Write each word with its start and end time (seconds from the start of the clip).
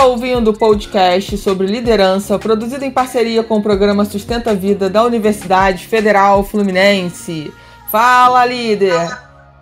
está 0.00 0.08
ouvindo 0.08 0.48
o 0.48 0.56
podcast 0.56 1.36
sobre 1.36 1.66
liderança, 1.66 2.38
produzido 2.38 2.86
em 2.86 2.90
parceria 2.90 3.44
com 3.44 3.58
o 3.58 3.62
programa 3.62 4.02
Sustenta 4.06 4.54
Vida 4.54 4.88
da 4.88 5.04
Universidade 5.04 5.86
Federal 5.86 6.42
Fluminense. 6.42 7.52
Fala, 7.90 8.46
líder! 8.46 8.94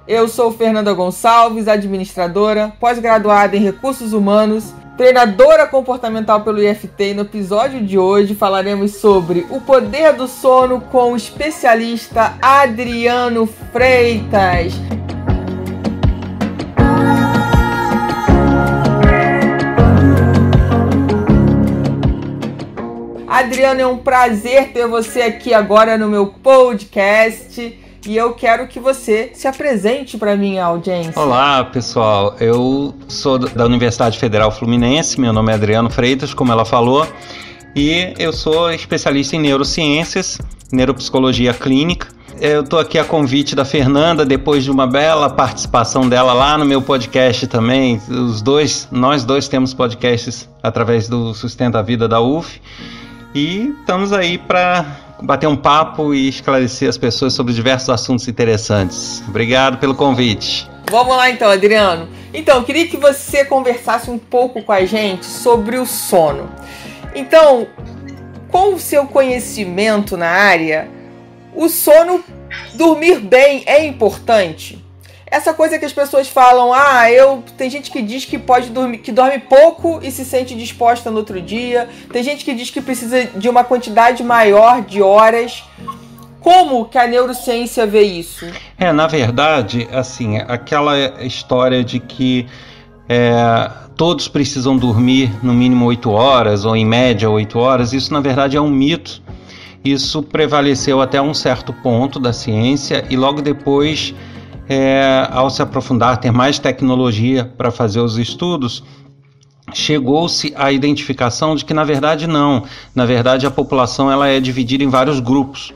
Eu 0.06 0.28
sou 0.28 0.52
Fernanda 0.52 0.92
Gonçalves, 0.92 1.66
administradora, 1.66 2.72
pós-graduada 2.78 3.56
em 3.56 3.64
recursos 3.64 4.12
humanos, 4.12 4.72
treinadora 4.96 5.66
comportamental 5.66 6.42
pelo 6.42 6.62
IFT. 6.62 7.10
E 7.10 7.14
no 7.14 7.22
episódio 7.22 7.84
de 7.84 7.98
hoje 7.98 8.36
falaremos 8.36 8.94
sobre 8.94 9.44
o 9.50 9.60
poder 9.60 10.12
do 10.12 10.28
sono 10.28 10.80
com 10.80 11.14
o 11.14 11.16
especialista 11.16 12.38
Adriano 12.40 13.44
Freitas. 13.72 14.97
Adriano, 23.38 23.80
é 23.80 23.86
um 23.86 23.96
prazer 23.96 24.72
ter 24.72 24.88
você 24.88 25.22
aqui 25.22 25.54
agora 25.54 25.96
no 25.96 26.08
meu 26.08 26.26
podcast. 26.26 27.78
E 28.04 28.16
eu 28.16 28.32
quero 28.32 28.66
que 28.66 28.80
você 28.80 29.30
se 29.32 29.46
apresente 29.46 30.18
para 30.18 30.36
minha 30.36 30.64
audiência. 30.64 31.12
Olá, 31.14 31.64
pessoal. 31.64 32.34
Eu 32.40 32.92
sou 33.06 33.38
da 33.38 33.64
Universidade 33.64 34.18
Federal 34.18 34.50
Fluminense. 34.50 35.20
Meu 35.20 35.32
nome 35.32 35.52
é 35.52 35.54
Adriano 35.54 35.88
Freitas, 35.88 36.34
como 36.34 36.50
ela 36.50 36.64
falou, 36.64 37.06
e 37.76 38.12
eu 38.18 38.32
sou 38.32 38.72
especialista 38.72 39.36
em 39.36 39.38
neurociências, 39.38 40.40
neuropsicologia 40.72 41.54
clínica. 41.54 42.08
Eu 42.40 42.62
estou 42.62 42.80
aqui 42.80 42.98
a 42.98 43.04
convite 43.04 43.54
da 43.54 43.64
Fernanda, 43.64 44.26
depois 44.26 44.64
de 44.64 44.70
uma 44.70 44.86
bela 44.86 45.30
participação 45.30 46.08
dela 46.08 46.32
lá 46.32 46.58
no 46.58 46.64
meu 46.64 46.82
podcast 46.82 47.46
também. 47.46 48.02
Os 48.08 48.42
dois, 48.42 48.88
nós 48.90 49.24
dois 49.24 49.46
temos 49.46 49.72
podcasts 49.72 50.48
através 50.60 51.08
do 51.08 51.32
Sustenta 51.34 51.78
a 51.78 51.82
Vida 51.82 52.08
da 52.08 52.20
UF. 52.20 52.60
E 53.34 53.74
estamos 53.80 54.12
aí 54.12 54.38
para 54.38 54.84
bater 55.20 55.46
um 55.46 55.56
papo 55.56 56.14
e 56.14 56.28
esclarecer 56.28 56.88
as 56.88 56.96
pessoas 56.96 57.32
sobre 57.32 57.52
diversos 57.52 57.90
assuntos 57.90 58.26
interessantes. 58.28 59.22
Obrigado 59.28 59.78
pelo 59.78 59.94
convite. 59.94 60.68
Vamos 60.90 61.16
lá 61.16 61.28
então, 61.28 61.50
Adriano. 61.50 62.08
Então, 62.32 62.62
queria 62.62 62.86
que 62.88 62.96
você 62.96 63.44
conversasse 63.44 64.10
um 64.10 64.18
pouco 64.18 64.62
com 64.62 64.72
a 64.72 64.84
gente 64.84 65.26
sobre 65.26 65.76
o 65.76 65.84
sono. 65.84 66.48
Então, 67.14 67.66
com 68.50 68.74
o 68.74 68.78
seu 68.78 69.06
conhecimento 69.06 70.16
na 70.16 70.28
área, 70.28 70.88
o 71.54 71.68
sono, 71.68 72.24
dormir 72.74 73.20
bem 73.20 73.62
é 73.66 73.84
importante? 73.84 74.77
Essa 75.30 75.52
coisa 75.52 75.78
que 75.78 75.84
as 75.84 75.92
pessoas 75.92 76.28
falam, 76.28 76.72
ah, 76.72 77.10
eu 77.10 77.42
tem 77.56 77.68
gente 77.68 77.90
que 77.90 78.00
diz 78.00 78.24
que 78.24 78.38
pode 78.38 78.70
dormir, 78.70 78.98
que 78.98 79.12
dorme 79.12 79.38
pouco 79.38 80.00
e 80.02 80.10
se 80.10 80.24
sente 80.24 80.54
disposta 80.54 81.10
no 81.10 81.18
outro 81.18 81.40
dia. 81.40 81.88
Tem 82.10 82.22
gente 82.22 82.44
que 82.44 82.54
diz 82.54 82.70
que 82.70 82.80
precisa 82.80 83.24
de 83.24 83.48
uma 83.48 83.62
quantidade 83.62 84.22
maior 84.22 84.80
de 84.80 85.02
horas. 85.02 85.64
Como 86.40 86.86
que 86.86 86.96
a 86.96 87.06
neurociência 87.06 87.86
vê 87.86 88.02
isso? 88.02 88.46
É, 88.78 88.90
na 88.92 89.06
verdade, 89.06 89.86
assim, 89.92 90.38
aquela 90.38 90.96
história 91.22 91.84
de 91.84 92.00
que 92.00 92.46
é, 93.08 93.70
todos 93.96 94.28
precisam 94.28 94.76
dormir 94.76 95.30
no 95.42 95.52
mínimo 95.52 95.84
8 95.86 96.10
horas, 96.10 96.64
ou 96.64 96.74
em 96.74 96.86
média 96.86 97.28
8 97.28 97.58
horas, 97.58 97.92
isso 97.92 98.12
na 98.14 98.20
verdade 98.20 98.56
é 98.56 98.60
um 98.60 98.70
mito. 98.70 99.20
Isso 99.84 100.22
prevaleceu 100.22 101.00
até 101.00 101.20
um 101.20 101.34
certo 101.34 101.72
ponto 101.72 102.18
da 102.18 102.32
ciência 102.32 103.04
e 103.10 103.16
logo 103.16 103.40
depois 103.42 104.14
é, 104.68 105.26
ao 105.30 105.48
se 105.48 105.62
aprofundar, 105.62 106.18
ter 106.18 106.30
mais 106.30 106.58
tecnologia 106.58 107.50
para 107.56 107.70
fazer 107.70 108.00
os 108.00 108.18
estudos, 108.18 108.84
chegou-se 109.72 110.52
à 110.56 110.70
identificação 110.72 111.54
de 111.54 111.64
que 111.64 111.74
na 111.74 111.84
verdade 111.84 112.26
não, 112.26 112.64
na 112.94 113.06
verdade 113.06 113.46
a 113.46 113.50
população 113.50 114.10
ela 114.10 114.28
é 114.28 114.40
dividida 114.40 114.84
em 114.84 114.88
vários 114.88 115.20
grupos. 115.20 115.72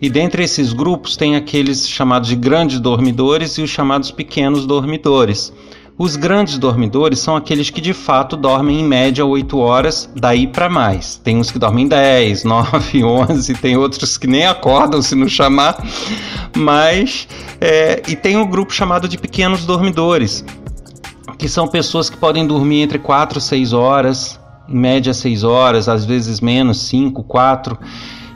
E 0.00 0.08
dentre 0.08 0.44
esses 0.44 0.72
grupos 0.72 1.16
tem 1.16 1.34
aqueles 1.34 1.88
chamados 1.88 2.28
de 2.28 2.36
grandes 2.36 2.78
dormidores 2.78 3.58
e 3.58 3.62
os 3.62 3.70
chamados 3.70 4.10
pequenos 4.10 4.64
dormidores. 4.64 5.52
Os 5.98 6.14
grandes 6.14 6.58
dormidores 6.58 7.18
são 7.18 7.34
aqueles 7.34 7.70
que 7.70 7.80
de 7.80 7.92
fato 7.92 8.36
dormem 8.36 8.78
em 8.78 8.84
média 8.84 9.26
8 9.26 9.58
horas, 9.58 10.08
daí 10.14 10.46
para 10.46 10.68
mais. 10.68 11.16
Tem 11.16 11.36
uns 11.36 11.50
que 11.50 11.58
dormem 11.58 11.88
10, 11.88 12.44
9, 12.44 13.02
11, 13.02 13.54
tem 13.54 13.76
outros 13.76 14.16
que 14.16 14.28
nem 14.28 14.46
acordam 14.46 15.02
se 15.02 15.16
não 15.16 15.28
chamar. 15.28 15.76
Mas. 16.56 17.26
É, 17.60 18.00
e 18.06 18.14
tem 18.14 18.36
um 18.36 18.48
grupo 18.48 18.72
chamado 18.72 19.08
de 19.08 19.18
pequenos 19.18 19.66
dormidores, 19.66 20.44
que 21.36 21.48
são 21.48 21.66
pessoas 21.66 22.08
que 22.08 22.16
podem 22.16 22.46
dormir 22.46 22.82
entre 22.82 23.00
4 23.00 23.40
e 23.40 23.42
6 23.42 23.72
horas, 23.72 24.38
em 24.68 24.78
média 24.78 25.12
6 25.12 25.42
horas, 25.42 25.88
às 25.88 26.04
vezes 26.04 26.40
menos, 26.40 26.80
5, 26.82 27.24
4 27.24 27.76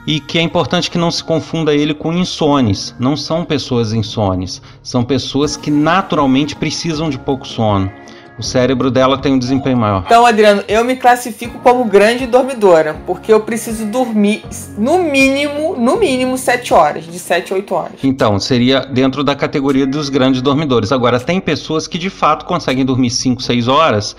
e 0.06 0.20
que 0.20 0.38
é 0.38 0.42
importante 0.42 0.90
que 0.90 0.98
não 0.98 1.10
se 1.10 1.22
confunda 1.22 1.74
ele 1.74 1.94
com 1.94 2.12
insones. 2.12 2.94
Não 2.98 3.16
são 3.16 3.44
pessoas 3.44 3.92
insones, 3.92 4.60
são 4.82 5.04
pessoas 5.04 5.56
que 5.56 5.70
naturalmente 5.70 6.56
precisam 6.56 7.08
de 7.08 7.18
pouco 7.18 7.46
sono. 7.46 7.90
O 8.38 8.42
cérebro 8.42 8.91
dela 8.91 9.18
tem 9.18 9.34
um 9.34 9.38
desempenho 9.38 9.76
maior. 9.76 10.04
Então, 10.06 10.24
Adriano, 10.24 10.64
eu 10.66 10.82
me 10.84 10.96
classifico 10.96 11.58
como 11.58 11.84
grande 11.84 12.26
dormidora, 12.26 12.94
porque 13.06 13.30
eu 13.30 13.41
preciso 13.41 13.84
dormir 13.84 14.42
no 14.78 14.98
mínimo, 15.02 15.76
no 15.76 15.96
mínimo 15.96 16.38
7 16.38 16.72
horas, 16.72 17.04
de 17.04 17.18
7 17.18 17.52
a 17.52 17.56
8 17.56 17.74
horas. 17.74 17.92
Então, 18.02 18.41
seria 18.41 18.80
dentro 18.80 19.22
da 19.22 19.36
categoria 19.36 19.86
dos 19.86 20.08
grandes 20.08 20.41
dormidores. 20.41 20.92
Agora, 20.92 21.20
tem 21.20 21.41
pessoas 21.41 21.86
que 21.86 21.98
de 21.98 22.08
fato 22.08 22.46
conseguem 22.46 22.86
dormir 22.86 23.10
5, 23.10 23.42
6 23.42 23.68
horas, 23.68 24.16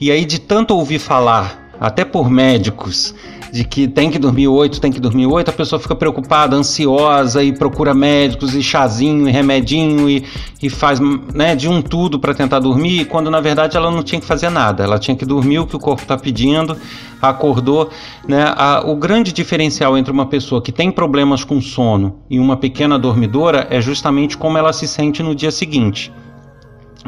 e 0.00 0.10
aí 0.10 0.24
de 0.24 0.40
tanto 0.40 0.74
ouvir 0.74 0.98
falar, 0.98 1.61
até 1.80 2.04
por 2.04 2.30
médicos, 2.30 3.14
de 3.52 3.64
que 3.64 3.86
tem 3.86 4.10
que 4.10 4.18
dormir 4.18 4.48
oito, 4.48 4.80
tem 4.80 4.90
que 4.90 4.98
dormir 4.98 5.26
oito, 5.26 5.50
a 5.50 5.52
pessoa 5.52 5.78
fica 5.78 5.94
preocupada, 5.94 6.56
ansiosa 6.56 7.44
e 7.44 7.52
procura 7.52 7.92
médicos 7.92 8.54
e 8.54 8.62
chazinho 8.62 9.28
e 9.28 9.30
remedinho 9.30 10.08
e, 10.08 10.24
e 10.62 10.70
faz 10.70 10.98
né, 10.98 11.54
de 11.54 11.68
um 11.68 11.82
tudo 11.82 12.18
para 12.18 12.32
tentar 12.32 12.60
dormir, 12.60 13.04
quando 13.04 13.30
na 13.30 13.40
verdade 13.40 13.76
ela 13.76 13.90
não 13.90 14.02
tinha 14.02 14.18
que 14.18 14.26
fazer 14.26 14.48
nada, 14.48 14.82
ela 14.82 14.98
tinha 14.98 15.14
que 15.14 15.26
dormir 15.26 15.58
o 15.58 15.66
que 15.66 15.76
o 15.76 15.78
corpo 15.78 16.00
está 16.00 16.16
pedindo, 16.16 16.78
acordou. 17.20 17.90
Né? 18.26 18.42
A, 18.56 18.82
o 18.86 18.96
grande 18.96 19.34
diferencial 19.34 19.98
entre 19.98 20.10
uma 20.10 20.24
pessoa 20.24 20.62
que 20.62 20.72
tem 20.72 20.90
problemas 20.90 21.44
com 21.44 21.60
sono 21.60 22.20
e 22.30 22.38
uma 22.38 22.56
pequena 22.56 22.98
dormidora 22.98 23.66
é 23.68 23.82
justamente 23.82 24.34
como 24.34 24.56
ela 24.56 24.72
se 24.72 24.88
sente 24.88 25.22
no 25.22 25.34
dia 25.34 25.50
seguinte. 25.50 26.10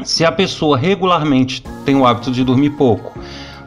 Se 0.02 0.26
a 0.26 0.32
pessoa 0.32 0.76
regularmente 0.76 1.62
tem 1.86 1.96
o 1.96 2.04
hábito 2.04 2.30
de 2.30 2.44
dormir 2.44 2.70
pouco, 2.70 3.18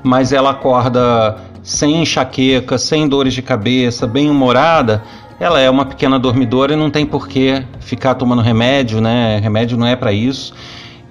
mas 0.03 0.31
ela 0.31 0.51
acorda 0.51 1.37
sem 1.63 2.01
enxaqueca, 2.01 2.77
sem 2.77 3.07
dores 3.07 3.33
de 3.33 3.41
cabeça, 3.41 4.07
bem 4.07 4.29
humorada, 4.29 5.03
ela 5.39 5.59
é 5.59 5.69
uma 5.69 5.85
pequena 5.85 6.17
dormidora 6.17 6.73
e 6.73 6.75
não 6.75 6.89
tem 6.89 7.05
por 7.05 7.27
que 7.27 7.63
ficar 7.79 8.15
tomando 8.15 8.41
remédio, 8.41 8.99
né? 8.99 9.39
Remédio 9.39 9.77
não 9.77 9.85
é 9.85 9.95
para 9.95 10.11
isso. 10.11 10.53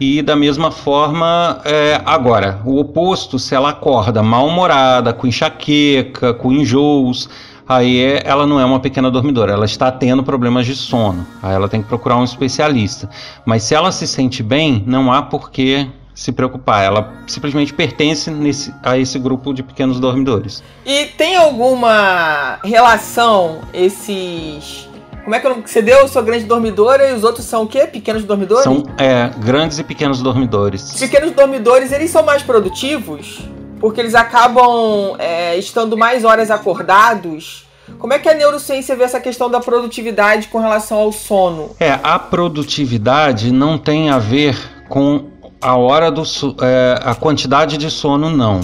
E 0.00 0.20
da 0.20 0.36
mesma 0.36 0.70
forma, 0.70 1.60
é, 1.64 2.00
agora, 2.04 2.60
o 2.64 2.78
oposto, 2.78 3.38
se 3.38 3.54
ela 3.54 3.70
acorda 3.70 4.22
mal-humorada, 4.22 5.12
com 5.12 5.26
enxaqueca, 5.26 6.34
com 6.34 6.52
enjoos, 6.52 7.30
aí 7.66 8.00
é, 8.00 8.22
ela 8.26 8.46
não 8.46 8.60
é 8.60 8.64
uma 8.64 8.80
pequena 8.80 9.10
dormidora, 9.10 9.52
ela 9.52 9.64
está 9.64 9.90
tendo 9.90 10.22
problemas 10.22 10.66
de 10.66 10.74
sono. 10.74 11.26
Aí 11.42 11.54
ela 11.54 11.68
tem 11.68 11.80
que 11.80 11.88
procurar 11.88 12.16
um 12.16 12.24
especialista. 12.24 13.08
Mas 13.44 13.62
se 13.62 13.74
ela 13.74 13.90
se 13.92 14.06
sente 14.06 14.42
bem, 14.42 14.82
não 14.86 15.10
há 15.12 15.22
por 15.22 15.50
que 15.50 15.86
se 16.16 16.32
preocupar. 16.32 16.82
Ela 16.82 17.12
simplesmente 17.28 17.72
pertence 17.72 18.30
nesse, 18.30 18.74
a 18.82 18.98
esse 18.98 19.18
grupo 19.18 19.52
de 19.52 19.62
pequenos 19.62 20.00
dormidores. 20.00 20.64
E 20.84 21.04
tem 21.18 21.36
alguma 21.36 22.58
relação 22.64 23.60
esses. 23.72 24.88
Como 25.22 25.34
é 25.34 25.40
que 25.40 25.68
você 25.68 25.82
deu? 25.82 26.08
sua 26.08 26.22
grande 26.22 26.44
dormidora 26.44 27.10
e 27.10 27.12
os 27.12 27.22
outros 27.22 27.44
são 27.44 27.64
o 27.64 27.66
quê? 27.66 27.86
Pequenos 27.86 28.24
dormidores? 28.24 28.64
São 28.64 28.84
é, 28.96 29.28
grandes 29.38 29.78
e 29.78 29.84
pequenos 29.84 30.22
dormidores. 30.22 30.94
Os 30.94 31.00
pequenos 31.00 31.32
dormidores, 31.32 31.92
eles 31.92 32.10
são 32.10 32.22
mais 32.22 32.42
produtivos? 32.42 33.40
Porque 33.80 34.00
eles 34.00 34.14
acabam 34.14 35.16
é, 35.18 35.56
estando 35.56 35.98
mais 35.98 36.24
horas 36.24 36.50
acordados. 36.50 37.66
Como 37.98 38.12
é 38.12 38.18
que 38.18 38.28
a 38.28 38.34
neurociência 38.34 38.94
vê 38.96 39.04
essa 39.04 39.20
questão 39.20 39.50
da 39.50 39.60
produtividade 39.60 40.48
com 40.48 40.58
relação 40.58 40.98
ao 40.98 41.12
sono? 41.12 41.70
É, 41.78 41.98
a 42.02 42.18
produtividade 42.18 43.52
não 43.52 43.78
tem 43.78 44.10
a 44.10 44.18
ver 44.18 44.56
com 44.88 45.35
a 45.60 45.76
hora 45.76 46.10
do 46.10 46.22
é, 46.60 47.00
a 47.02 47.14
quantidade 47.14 47.76
de 47.76 47.90
sono 47.90 48.30
não, 48.30 48.60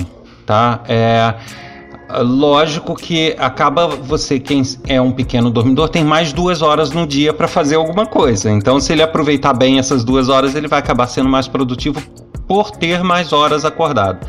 tá? 0.46 0.80
É 0.88 1.34
lógico 2.20 2.94
que 2.94 3.34
acaba 3.38 3.86
você 3.86 4.38
quem 4.38 4.62
é 4.86 5.00
um 5.00 5.12
pequeno 5.12 5.50
dormidor 5.50 5.88
tem 5.88 6.04
mais 6.04 6.32
duas 6.32 6.60
horas 6.60 6.90
no 6.90 7.06
dia 7.06 7.32
para 7.32 7.48
fazer 7.48 7.76
alguma 7.76 8.04
coisa. 8.04 8.50
Então, 8.50 8.78
se 8.80 8.92
ele 8.92 9.02
aproveitar 9.02 9.54
bem 9.54 9.78
essas 9.78 10.04
duas 10.04 10.28
horas, 10.28 10.54
ele 10.54 10.68
vai 10.68 10.78
acabar 10.78 11.06
sendo 11.06 11.28
mais 11.28 11.48
produtivo 11.48 12.02
por 12.46 12.70
ter 12.70 13.02
mais 13.02 13.32
horas 13.32 13.64
acordado. 13.64 14.26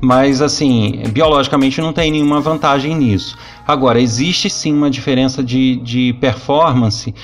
Mas 0.00 0.42
assim, 0.42 1.02
biologicamente 1.10 1.80
não 1.80 1.92
tem 1.92 2.12
nenhuma 2.12 2.40
vantagem 2.40 2.94
nisso. 2.94 3.36
Agora, 3.66 4.00
existe 4.00 4.48
sim 4.48 4.72
uma 4.72 4.90
diferença 4.90 5.42
de, 5.42 5.76
de 5.76 6.12
performance 6.20 7.14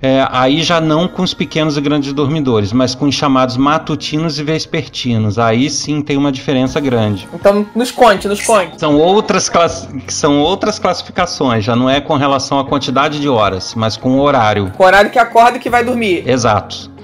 É, 0.00 0.26
aí 0.30 0.62
já 0.62 0.80
não 0.80 1.08
com 1.08 1.22
os 1.22 1.32
pequenos 1.32 1.76
e 1.76 1.80
grandes 1.80 2.12
dormidores, 2.12 2.72
mas 2.72 2.94
com 2.94 3.06
os 3.06 3.14
chamados 3.14 3.56
matutinos 3.56 4.38
e 4.38 4.42
vespertinos. 4.42 5.38
Aí 5.38 5.70
sim 5.70 6.02
tem 6.02 6.16
uma 6.16 6.30
diferença 6.30 6.78
grande. 6.80 7.28
Então 7.32 7.66
nos 7.74 7.90
conte, 7.90 8.28
nos 8.28 8.42
conte. 8.42 8.78
São 8.78 8.98
outras, 8.98 9.48
class... 9.48 9.88
são 10.08 10.40
outras 10.40 10.78
classificações, 10.78 11.64
já 11.64 11.74
não 11.74 11.88
é 11.88 12.00
com 12.00 12.14
relação 12.16 12.58
à 12.58 12.64
quantidade 12.64 13.20
de 13.20 13.28
horas, 13.28 13.74
mas 13.74 13.96
com 13.96 14.18
o 14.18 14.20
horário. 14.20 14.70
Com 14.76 14.82
o 14.82 14.86
horário 14.86 15.10
que 15.10 15.18
acorda 15.18 15.56
e 15.56 15.60
que 15.60 15.70
vai 15.70 15.84
dormir. 15.84 16.28
Exato 16.28 16.95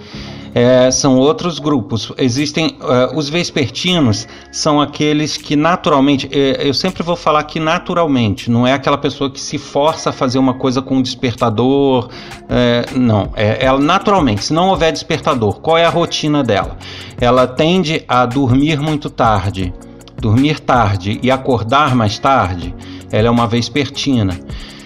é, 0.55 0.91
são 0.91 1.17
outros 1.17 1.59
grupos. 1.59 2.13
Existem 2.19 2.77
uh, 2.81 3.17
os 3.17 3.29
vespertinos 3.29 4.29
são 4.51 4.81
aqueles 4.81 5.37
que 5.37 5.57
naturalmente, 5.57 6.29
é, 6.31 6.69
eu 6.69 6.75
sempre 6.75 7.03
vou 7.03 7.17
falar 7.17 7.43
que 7.45 7.59
naturalmente, 7.59 8.51
não 8.51 8.67
é 8.67 8.73
aquela 8.73 8.99
pessoa 8.99 9.31
que 9.31 9.41
se 9.41 9.59
força 9.59 10.11
a 10.11 10.13
fazer 10.13 10.39
uma 10.39 10.55
coisa 10.55 10.83
com 10.83 10.97
um 10.97 11.03
despertador, 11.03 12.09
é, 12.49 12.85
não, 12.95 13.31
é 13.35 13.65
ela 13.65 13.79
naturalmente, 13.79 14.45
se 14.45 14.53
não 14.53 14.69
houver 14.69 14.93
despertador, 14.93 15.61
qual 15.61 15.79
é 15.79 15.85
a 15.85 15.91
rotina 15.91 16.43
dela? 16.43 16.77
Ela 17.21 17.47
tende 17.47 18.05
a 18.07 18.27
dormir 18.27 18.79
muito 18.79 19.09
tarde, 19.09 19.73
dormir 20.21 20.61
tarde 20.61 21.19
e 21.23 21.31
acordar 21.31 21.95
mais 21.95 22.19
tarde. 22.19 22.75
Ela 23.11 23.29
é 23.29 23.31
uma 23.31 23.47
vespertina 23.47 24.39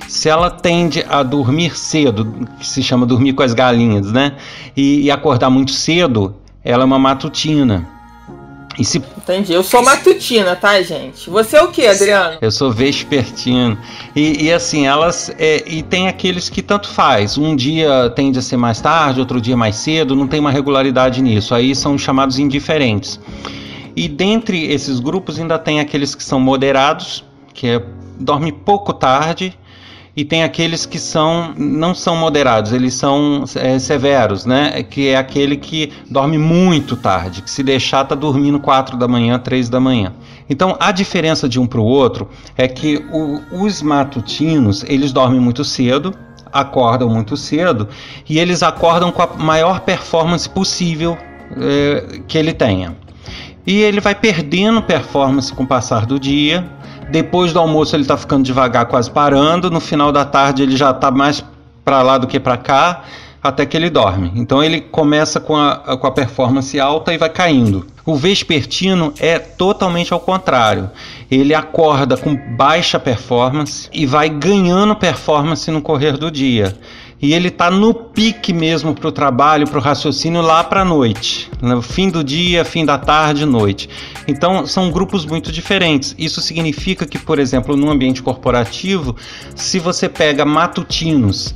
se 0.08 0.28
ela 0.28 0.50
tende 0.50 1.04
a 1.08 1.22
dormir 1.22 1.76
cedo, 1.76 2.48
que 2.58 2.66
se 2.66 2.82
chama 2.82 3.06
dormir 3.06 3.32
com 3.32 3.42
as 3.42 3.52
galinhas, 3.52 4.12
né? 4.12 4.36
E, 4.76 5.02
e 5.02 5.10
acordar 5.10 5.50
muito 5.50 5.72
cedo, 5.72 6.34
ela 6.64 6.82
é 6.82 6.86
uma 6.86 6.98
matutina. 6.98 7.86
E 8.78 8.84
se... 8.84 8.98
Entendi. 8.98 9.52
Eu 9.52 9.62
sou 9.62 9.82
matutina, 9.82 10.54
tá, 10.54 10.80
gente? 10.82 11.30
Você 11.30 11.56
é 11.56 11.62
o 11.62 11.68
que, 11.68 11.86
Adriano? 11.86 12.36
Eu 12.42 12.50
sou 12.50 12.70
vespertino. 12.70 13.78
E, 14.14 14.44
e 14.44 14.52
assim, 14.52 14.86
elas. 14.86 15.34
É, 15.38 15.64
e 15.66 15.82
tem 15.82 16.08
aqueles 16.08 16.50
que 16.50 16.60
tanto 16.60 16.88
faz. 16.88 17.38
Um 17.38 17.56
dia 17.56 18.10
tende 18.14 18.38
a 18.38 18.42
ser 18.42 18.58
mais 18.58 18.80
tarde, 18.80 19.20
outro 19.20 19.40
dia 19.40 19.56
mais 19.56 19.76
cedo, 19.76 20.14
não 20.14 20.26
tem 20.26 20.40
uma 20.40 20.50
regularidade 20.50 21.22
nisso. 21.22 21.54
Aí 21.54 21.74
são 21.74 21.96
chamados 21.96 22.38
indiferentes. 22.38 23.18
E 23.94 24.08
dentre 24.08 24.66
esses 24.70 25.00
grupos 25.00 25.38
ainda 25.38 25.58
tem 25.58 25.80
aqueles 25.80 26.14
que 26.14 26.22
são 26.22 26.38
moderados, 26.38 27.24
que 27.54 27.66
é, 27.68 27.82
dorme 28.20 28.52
pouco 28.52 28.92
tarde 28.92 29.58
e 30.16 30.24
tem 30.24 30.42
aqueles 30.42 30.86
que 30.86 30.98
são 30.98 31.52
não 31.56 31.94
são 31.94 32.16
moderados, 32.16 32.72
eles 32.72 32.94
são 32.94 33.44
é, 33.54 33.78
severos, 33.78 34.46
né? 34.46 34.82
Que 34.82 35.08
é 35.08 35.16
aquele 35.16 35.58
que 35.58 35.92
dorme 36.10 36.38
muito 36.38 36.96
tarde, 36.96 37.42
que 37.42 37.50
se 37.50 37.62
deixar 37.62 38.04
tá 38.06 38.14
dormindo 38.14 38.58
4 38.58 38.96
da 38.96 39.06
manhã, 39.06 39.38
3 39.38 39.68
da 39.68 39.78
manhã. 39.78 40.14
Então 40.48 40.74
a 40.80 40.90
diferença 40.90 41.46
de 41.46 41.60
um 41.60 41.66
para 41.66 41.80
o 41.80 41.84
outro 41.84 42.30
é 42.56 42.66
que 42.66 43.04
o, 43.12 43.64
os 43.64 43.82
matutinos 43.82 44.82
eles 44.88 45.12
dormem 45.12 45.38
muito 45.38 45.62
cedo, 45.62 46.14
acordam 46.50 47.10
muito 47.10 47.36
cedo 47.36 47.86
e 48.26 48.38
eles 48.38 48.62
acordam 48.62 49.12
com 49.12 49.20
a 49.20 49.26
maior 49.36 49.80
performance 49.80 50.48
possível 50.48 51.18
é, 51.58 52.20
que 52.26 52.38
ele 52.38 52.54
tenha. 52.54 52.96
E 53.66 53.80
ele 53.82 54.00
vai 54.00 54.14
perdendo 54.14 54.80
performance 54.80 55.52
com 55.52 55.64
o 55.64 55.66
passar 55.66 56.06
do 56.06 56.20
dia, 56.20 56.64
depois 57.10 57.52
do 57.52 57.58
almoço 57.58 57.94
ele 57.94 58.02
está 58.02 58.16
ficando 58.16 58.44
devagar, 58.44 58.86
quase 58.86 59.10
parando. 59.10 59.70
No 59.70 59.80
final 59.80 60.12
da 60.12 60.24
tarde 60.24 60.62
ele 60.62 60.76
já 60.76 60.90
está 60.90 61.10
mais 61.10 61.44
para 61.84 62.02
lá 62.02 62.18
do 62.18 62.26
que 62.26 62.40
para 62.40 62.56
cá, 62.56 63.04
até 63.42 63.64
que 63.64 63.76
ele 63.76 63.88
dorme. 63.88 64.32
Então 64.34 64.62
ele 64.62 64.80
começa 64.80 65.38
com 65.38 65.56
a, 65.56 65.96
com 65.96 66.06
a 66.06 66.10
performance 66.10 66.78
alta 66.80 67.14
e 67.14 67.18
vai 67.18 67.30
caindo. 67.30 67.86
O 68.04 68.14
vespertino 68.14 69.12
é 69.18 69.38
totalmente 69.38 70.12
ao 70.12 70.20
contrário. 70.20 70.90
Ele 71.30 71.54
acorda 71.54 72.16
com 72.16 72.36
baixa 72.56 72.98
performance 72.98 73.88
e 73.92 74.06
vai 74.06 74.28
ganhando 74.28 74.94
performance 74.96 75.70
no 75.70 75.82
correr 75.82 76.16
do 76.16 76.30
dia 76.30 76.76
e 77.20 77.32
ele 77.32 77.48
está 77.48 77.70
no 77.70 77.94
pique 77.94 78.52
mesmo 78.52 78.94
para 78.94 79.08
o 79.08 79.12
trabalho, 79.12 79.66
para 79.66 79.78
o 79.78 79.82
raciocínio 79.82 80.42
lá 80.42 80.62
para 80.62 80.84
noite, 80.84 81.50
no 81.62 81.80
fim 81.80 82.10
do 82.10 82.22
dia, 82.22 82.64
fim 82.64 82.84
da 82.84 82.98
tarde, 82.98 83.46
noite. 83.46 83.88
Então 84.28 84.66
são 84.66 84.90
grupos 84.90 85.24
muito 85.24 85.50
diferentes. 85.50 86.14
Isso 86.18 86.40
significa 86.40 87.06
que, 87.06 87.18
por 87.18 87.38
exemplo, 87.38 87.76
no 87.76 87.90
ambiente 87.90 88.22
corporativo, 88.22 89.16
se 89.54 89.78
você 89.78 90.08
pega 90.08 90.44
matutinos 90.44 91.54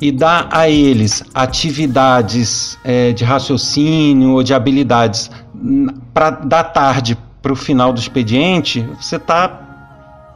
e 0.00 0.10
dá 0.10 0.48
a 0.50 0.68
eles 0.68 1.22
atividades 1.34 2.78
é, 2.82 3.12
de 3.12 3.22
raciocínio 3.22 4.30
ou 4.30 4.42
de 4.42 4.54
habilidades 4.54 5.30
para 6.12 6.30
da 6.30 6.64
tarde 6.64 7.16
para 7.40 7.52
o 7.52 7.56
final 7.56 7.92
do 7.92 8.00
expediente, 8.00 8.86
você 9.00 9.16
está 9.16 9.71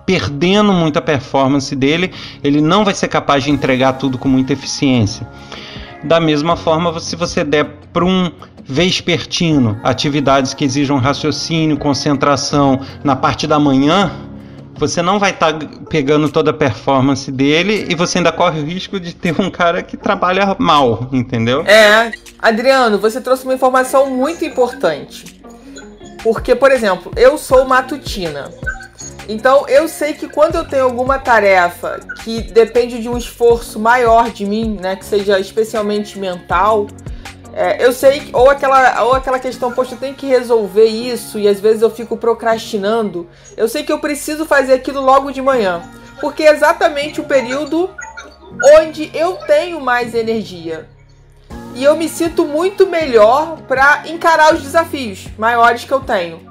perdendo 0.06 0.72
muita 0.72 1.02
performance 1.02 1.74
dele, 1.74 2.12
ele 2.42 2.60
não 2.60 2.84
vai 2.84 2.94
ser 2.94 3.08
capaz 3.08 3.44
de 3.44 3.50
entregar 3.50 3.94
tudo 3.94 4.16
com 4.16 4.28
muita 4.28 4.52
eficiência. 4.52 5.26
Da 6.04 6.20
mesma 6.20 6.56
forma, 6.56 6.98
se 7.00 7.16
você 7.16 7.42
der 7.42 7.64
para 7.92 8.04
um 8.04 8.30
vespertino 8.64 9.80
atividades 9.82 10.54
que 10.54 10.64
exijam 10.64 10.98
raciocínio, 10.98 11.76
concentração 11.76 12.80
na 13.02 13.16
parte 13.16 13.46
da 13.46 13.58
manhã, 13.58 14.12
você 14.78 15.02
não 15.02 15.18
vai 15.18 15.30
estar 15.30 15.52
tá 15.52 15.66
pegando 15.88 16.28
toda 16.28 16.50
a 16.50 16.54
performance 16.54 17.30
dele 17.32 17.86
e 17.88 17.94
você 17.94 18.18
ainda 18.18 18.30
corre 18.30 18.60
o 18.60 18.64
risco 18.64 19.00
de 19.00 19.14
ter 19.14 19.34
um 19.40 19.50
cara 19.50 19.82
que 19.82 19.96
trabalha 19.96 20.54
mal, 20.58 21.08
entendeu? 21.12 21.62
É, 21.66 22.12
Adriano, 22.38 22.98
você 22.98 23.20
trouxe 23.20 23.44
uma 23.44 23.54
informação 23.54 24.10
muito 24.10 24.44
importante. 24.44 25.40
Porque, 26.22 26.54
por 26.54 26.70
exemplo, 26.70 27.12
eu 27.16 27.38
sou 27.38 27.64
matutina. 27.64 28.50
Então 29.28 29.68
eu 29.68 29.88
sei 29.88 30.14
que 30.14 30.28
quando 30.28 30.54
eu 30.54 30.64
tenho 30.66 30.84
alguma 30.84 31.18
tarefa 31.18 32.00
que 32.22 32.42
depende 32.42 33.00
de 33.02 33.08
um 33.08 33.18
esforço 33.18 33.78
maior 33.78 34.30
de 34.30 34.46
mim, 34.46 34.78
né, 34.80 34.96
que 34.96 35.04
seja 35.04 35.38
especialmente 35.40 36.18
mental, 36.18 36.86
é, 37.52 37.84
eu 37.84 37.92
sei 37.92 38.28
ou 38.32 38.50
aquela 38.50 39.02
ou 39.02 39.14
aquela 39.14 39.38
questão, 39.38 39.72
poxa, 39.72 39.94
eu 39.94 39.98
tenho 39.98 40.14
que 40.14 40.26
resolver 40.26 40.84
isso 40.84 41.38
e 41.38 41.48
às 41.48 41.58
vezes 41.58 41.82
eu 41.82 41.90
fico 41.90 42.16
procrastinando. 42.16 43.26
Eu 43.56 43.68
sei 43.68 43.82
que 43.82 43.92
eu 43.92 43.98
preciso 43.98 44.44
fazer 44.44 44.74
aquilo 44.74 45.00
logo 45.00 45.32
de 45.32 45.40
manhã, 45.40 45.82
porque 46.20 46.42
é 46.44 46.52
exatamente 46.52 47.20
o 47.20 47.24
período 47.24 47.90
onde 48.78 49.10
eu 49.12 49.36
tenho 49.46 49.80
mais 49.80 50.14
energia. 50.14 50.86
E 51.74 51.82
eu 51.82 51.96
me 51.96 52.08
sinto 52.08 52.44
muito 52.46 52.86
melhor 52.86 53.58
para 53.68 54.04
encarar 54.06 54.54
os 54.54 54.62
desafios 54.62 55.26
maiores 55.36 55.84
que 55.84 55.92
eu 55.92 56.00
tenho. 56.00 56.45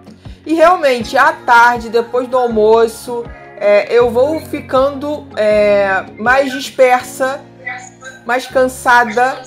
E 0.45 0.53
realmente, 0.53 1.17
à 1.17 1.33
tarde, 1.33 1.89
depois 1.89 2.27
do 2.27 2.37
almoço, 2.37 3.25
é, 3.57 3.91
eu 3.91 4.11
vou 4.11 4.39
ficando 4.39 5.25
é, 5.35 6.05
mais 6.17 6.51
dispersa, 6.51 7.41
mais 8.25 8.45
cansada 8.45 9.41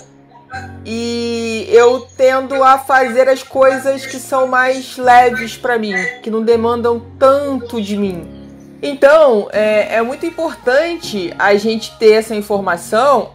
e 0.85 1.69
eu 1.71 2.01
tendo 2.17 2.63
a 2.65 2.79
fazer 2.79 3.29
as 3.29 3.43
coisas 3.43 4.07
que 4.07 4.19
são 4.19 4.47
mais 4.47 4.97
leves 4.97 5.57
para 5.57 5.79
mim, 5.79 5.95
que 6.23 6.31
não 6.31 6.43
demandam 6.43 7.03
tanto 7.19 7.81
de 7.81 7.97
mim. 7.97 8.39
Então, 8.81 9.49
é, 9.53 9.97
é 9.97 10.03
muito 10.03 10.25
importante 10.25 11.35
a 11.39 11.55
gente 11.57 11.97
ter 11.99 12.13
essa 12.13 12.35
informação. 12.35 13.31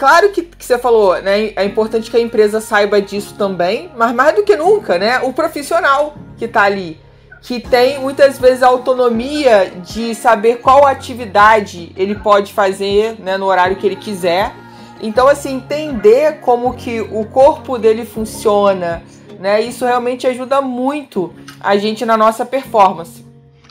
Claro 0.00 0.30
que, 0.30 0.42
que 0.42 0.64
você 0.64 0.78
falou, 0.78 1.20
né? 1.20 1.52
É 1.54 1.62
importante 1.62 2.10
que 2.10 2.16
a 2.16 2.20
empresa 2.20 2.58
saiba 2.58 3.02
disso 3.02 3.34
também, 3.36 3.90
mas 3.94 4.14
mais 4.14 4.34
do 4.34 4.42
que 4.42 4.56
nunca, 4.56 4.98
né? 4.98 5.20
O 5.20 5.30
profissional 5.30 6.14
que 6.38 6.46
está 6.46 6.62
ali, 6.62 6.98
que 7.42 7.60
tem 7.60 8.00
muitas 8.00 8.38
vezes 8.38 8.62
a 8.62 8.68
autonomia 8.68 9.70
de 9.84 10.14
saber 10.14 10.56
qual 10.56 10.86
atividade 10.86 11.92
ele 11.94 12.14
pode 12.14 12.50
fazer 12.50 13.16
né, 13.18 13.36
no 13.36 13.44
horário 13.44 13.76
que 13.76 13.86
ele 13.86 13.96
quiser. 13.96 14.54
Então, 15.02 15.28
assim, 15.28 15.56
entender 15.56 16.40
como 16.40 16.72
que 16.72 17.02
o 17.02 17.26
corpo 17.26 17.76
dele 17.76 18.06
funciona, 18.06 19.02
né? 19.38 19.60
Isso 19.60 19.84
realmente 19.84 20.26
ajuda 20.26 20.62
muito 20.62 21.30
a 21.60 21.76
gente 21.76 22.06
na 22.06 22.16
nossa 22.16 22.46
performance. 22.46 23.22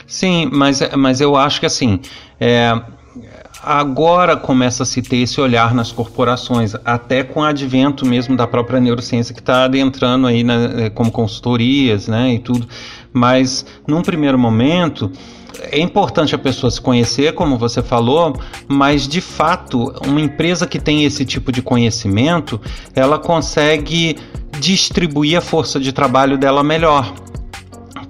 Sim, 0.06 0.48
mas, 0.52 0.80
mas 0.96 1.20
eu 1.20 1.36
acho 1.36 1.58
que 1.58 1.66
assim, 1.66 2.00
é, 2.40 2.80
agora 3.62 4.36
começa 4.36 4.82
a 4.82 4.86
se 4.86 5.02
ter 5.02 5.18
esse 5.18 5.40
olhar 5.40 5.74
nas 5.74 5.92
corporações, 5.92 6.74
até 6.84 7.22
com 7.22 7.40
o 7.40 7.44
advento 7.44 8.06
mesmo 8.06 8.36
da 8.36 8.46
própria 8.46 8.80
neurociência 8.80 9.34
que 9.34 9.40
está 9.40 9.64
adentrando 9.64 10.26
aí 10.26 10.42
né, 10.42 10.90
como 10.90 11.10
consultorias, 11.10 12.08
né, 12.08 12.34
e 12.34 12.38
tudo. 12.38 12.66
Mas 13.12 13.66
num 13.86 14.02
primeiro 14.02 14.38
momento 14.38 15.10
é 15.62 15.78
importante 15.78 16.34
a 16.34 16.38
pessoa 16.38 16.70
se 16.70 16.80
conhecer, 16.80 17.34
como 17.34 17.58
você 17.58 17.82
falou, 17.82 18.34
mas 18.66 19.06
de 19.06 19.20
fato, 19.20 19.92
uma 20.06 20.20
empresa 20.20 20.66
que 20.66 20.78
tem 20.78 21.04
esse 21.04 21.24
tipo 21.24 21.52
de 21.52 21.60
conhecimento, 21.60 22.60
ela 22.94 23.18
consegue 23.18 24.16
distribuir 24.58 25.38
a 25.38 25.40
força 25.40 25.78
de 25.78 25.92
trabalho 25.92 26.38
dela 26.38 26.62
melhor 26.62 27.12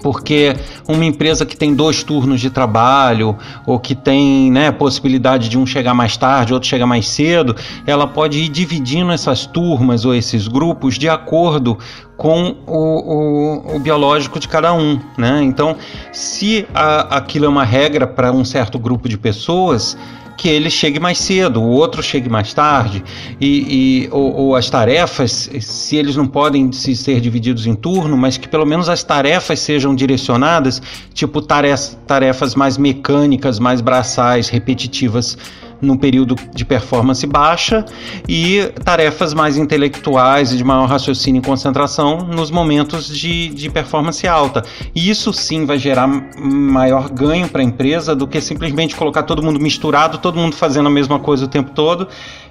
porque 0.03 0.57
uma 0.89 1.05
empresa 1.05 1.45
que 1.45 1.57
tem 1.57 1.75
dois 1.75 2.03
turnos 2.03 2.41
de 2.41 2.51
trabalho 2.51 3.37
ou 3.67 3.79
que 3.79 3.95
tem 3.95 4.51
né, 4.51 4.73
possibilidade 4.73 5.49
de 5.49 5.59
um 5.59 5.67
chegar 5.67 5.95
mais 5.95 6.17
tarde, 6.17 6.53
outro 6.53 6.69
chegar 6.69 6.87
mais 6.87 7.09
cedo, 7.09 7.55
ela 7.87 8.07
pode 8.07 8.39
ir 8.39 8.49
dividindo 8.49 9.13
essas 9.13 9.47
turmas 9.47 10.05
ou 10.05 10.15
esses 10.15 10.49
grupos 10.49 10.99
de 10.99 11.09
acordo 11.09 11.79
com 12.17 12.55
o, 12.67 13.75
o, 13.75 13.77
o 13.77 13.79
biológico 13.79 14.39
de 14.39 14.47
cada 14.47 14.75
um, 14.75 15.01
né? 15.17 15.43
Então, 15.43 15.77
se 16.13 16.67
a, 16.75 17.17
aquilo 17.17 17.47
é 17.47 17.49
uma 17.49 17.65
regra 17.65 18.07
para 18.07 18.31
um 18.31 18.45
certo 18.45 18.79
grupo 18.79 19.09
de 19.09 19.17
pessoas, 19.17 19.97
que 20.41 20.49
ele 20.49 20.71
chegue 20.71 20.99
mais 20.99 21.19
cedo, 21.19 21.61
o 21.61 21.69
outro 21.69 22.03
chegue 22.03 22.27
mais 22.27 22.55
tarde, 22.55 23.05
e, 23.39 24.07
e 24.07 24.09
ou, 24.11 24.35
ou, 24.35 24.57
as 24.57 24.71
tarefas, 24.71 25.51
se 25.61 25.97
eles 25.97 26.17
não 26.17 26.27
podem 26.27 26.73
se 26.73 26.97
ser 26.97 27.21
divididos 27.21 27.67
em 27.67 27.75
turno, 27.75 28.17
mas 28.17 28.39
que 28.39 28.49
pelo 28.49 28.65
menos 28.65 28.89
as 28.89 29.03
tarefas 29.03 29.61
sejam 29.61 29.95
direcionadas, 29.95 30.81
tipo 31.13 31.43
tarefas, 31.43 31.99
tarefas 32.07 32.55
mais 32.55 32.79
mecânicas, 32.79 33.59
mais 33.59 33.83
braçais, 33.83 34.49
repetitivas 34.49 35.37
num 35.81 35.97
período 35.97 36.37
de 36.55 36.65
performance 36.65 37.27
baixa 37.27 37.85
e 38.29 38.73
tarefas 38.85 39.35
mais 39.35 39.57
intelectuais 39.57 40.53
e 40.53 40.57
de 40.57 40.65
maior 40.65 40.87
raciocínio 40.87 41.41
e 41.41 41.45
concentração 41.45 42.19
nos 42.19 42.51
momentos 42.51 43.09
de, 43.09 43.49
de 43.49 43.71
performance 43.71 44.27
alta. 44.27 44.63
E 44.95 45.09
isso 45.09 45.33
sim 45.33 45.65
vai 45.65 45.79
gerar 45.79 46.07
maior 46.39 47.09
ganho 47.09 47.49
para 47.49 47.61
a 47.61 47.65
empresa 47.65 48.15
do 48.15 48.27
que 48.27 48.41
simplesmente 48.41 48.95
colocar 48.95 49.23
todo 49.23 49.43
mundo 49.43 49.61
misturado, 49.61 50.19
todo 50.19 50.39
mundo 50.39 50.55
fazendo 50.57 50.87
a 50.87 50.91
mesma 50.91 51.19
coisa 51.19 51.45
o 51.45 51.49
tempo 51.49 51.71
todo 51.71 52.09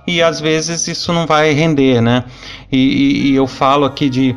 e 0.07 0.21
às 0.21 0.39
vezes 0.39 0.87
isso 0.87 1.13
não 1.13 1.27
vai 1.27 1.51
render, 1.51 2.01
né? 2.01 2.23
e, 2.71 2.77
e, 2.77 3.31
e 3.31 3.35
eu 3.35 3.45
falo 3.45 3.85
aqui 3.85 4.09
de 4.09 4.35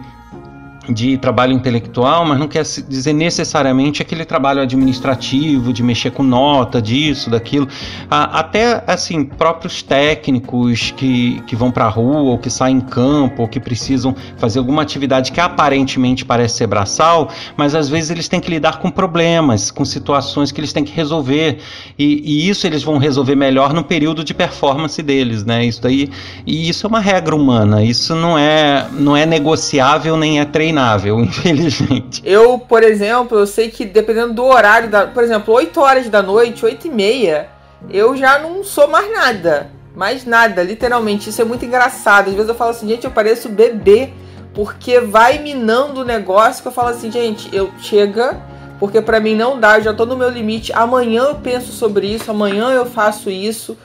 de 0.88 1.16
trabalho 1.16 1.52
intelectual, 1.52 2.24
mas 2.24 2.38
não 2.38 2.48
quer 2.48 2.62
dizer 2.62 3.12
necessariamente 3.12 4.02
aquele 4.02 4.24
trabalho 4.24 4.60
administrativo, 4.60 5.72
de 5.72 5.82
mexer 5.82 6.10
com 6.10 6.22
nota, 6.22 6.82
disso, 6.82 7.30
daquilo. 7.30 7.68
Até, 8.10 8.82
assim, 8.86 9.24
próprios 9.24 9.82
técnicos 9.82 10.92
que, 10.96 11.40
que 11.46 11.54
vão 11.54 11.70
para 11.70 11.84
a 11.84 11.88
rua, 11.88 12.22
ou 12.22 12.38
que 12.38 12.50
saem 12.50 12.78
em 12.78 12.80
campo, 12.80 13.42
ou 13.42 13.48
que 13.48 13.60
precisam 13.60 14.14
fazer 14.36 14.58
alguma 14.58 14.82
atividade 14.82 15.30
que 15.30 15.40
aparentemente 15.40 16.24
parece 16.24 16.56
ser 16.56 16.66
braçal, 16.66 17.30
mas 17.56 17.74
às 17.74 17.88
vezes 17.88 18.10
eles 18.10 18.26
têm 18.26 18.40
que 18.40 18.50
lidar 18.50 18.80
com 18.80 18.90
problemas, 18.90 19.70
com 19.70 19.84
situações 19.84 20.50
que 20.50 20.60
eles 20.60 20.72
têm 20.72 20.84
que 20.84 20.92
resolver. 20.92 21.58
E, 21.96 22.22
e 22.24 22.48
isso 22.48 22.66
eles 22.66 22.82
vão 22.82 22.98
resolver 22.98 23.36
melhor 23.36 23.72
no 23.72 23.84
período 23.84 24.24
de 24.24 24.34
performance 24.34 25.00
deles, 25.00 25.44
né? 25.44 25.64
Isso 25.64 25.80
daí, 25.80 26.10
e 26.44 26.68
isso 26.68 26.86
é 26.86 26.88
uma 26.88 27.00
regra 27.00 27.36
humana, 27.36 27.84
isso 27.84 28.16
não 28.16 28.36
é, 28.36 28.88
não 28.92 29.16
é 29.16 29.24
negociável 29.24 30.16
nem 30.16 30.40
é 30.40 30.44
treinado 30.44 30.71
treinável, 30.72 31.20
infelizmente. 31.20 32.22
Eu, 32.24 32.58
por 32.58 32.82
exemplo, 32.82 33.38
eu 33.38 33.46
sei 33.46 33.70
que 33.70 33.84
dependendo 33.84 34.32
do 34.32 34.44
horário, 34.44 34.88
da, 34.88 35.06
por 35.06 35.22
exemplo, 35.22 35.52
8 35.54 35.80
horas 35.80 36.08
da 36.08 36.22
noite, 36.22 36.64
8 36.64 36.86
e 36.86 36.90
meia, 36.90 37.48
eu 37.90 38.16
já 38.16 38.38
não 38.38 38.64
sou 38.64 38.88
mais 38.88 39.10
nada. 39.12 39.70
Mais 39.94 40.24
nada, 40.24 40.62
literalmente. 40.62 41.28
Isso 41.28 41.42
é 41.42 41.44
muito 41.44 41.64
engraçado. 41.64 42.28
Às 42.28 42.34
vezes 42.34 42.48
eu 42.48 42.54
falo 42.54 42.70
assim, 42.70 42.88
gente, 42.88 43.04
eu 43.04 43.10
pareço 43.10 43.48
bebê. 43.48 44.10
Porque 44.54 45.00
vai 45.00 45.38
minando 45.38 46.02
o 46.02 46.04
negócio 46.04 46.60
que 46.60 46.68
eu 46.68 46.72
falo 46.72 46.88
assim, 46.88 47.10
gente, 47.10 47.48
eu 47.54 47.70
chega, 47.78 48.38
porque 48.78 49.00
para 49.00 49.18
mim 49.18 49.34
não 49.34 49.58
dá, 49.58 49.78
eu 49.78 49.84
já 49.84 49.94
tô 49.94 50.04
no 50.04 50.14
meu 50.14 50.28
limite. 50.28 50.70
Amanhã 50.74 51.22
eu 51.22 51.36
penso 51.36 51.72
sobre 51.72 52.06
isso, 52.06 52.30
amanhã 52.30 52.68
eu 52.68 52.84
faço 52.84 53.30
isso. 53.30 53.78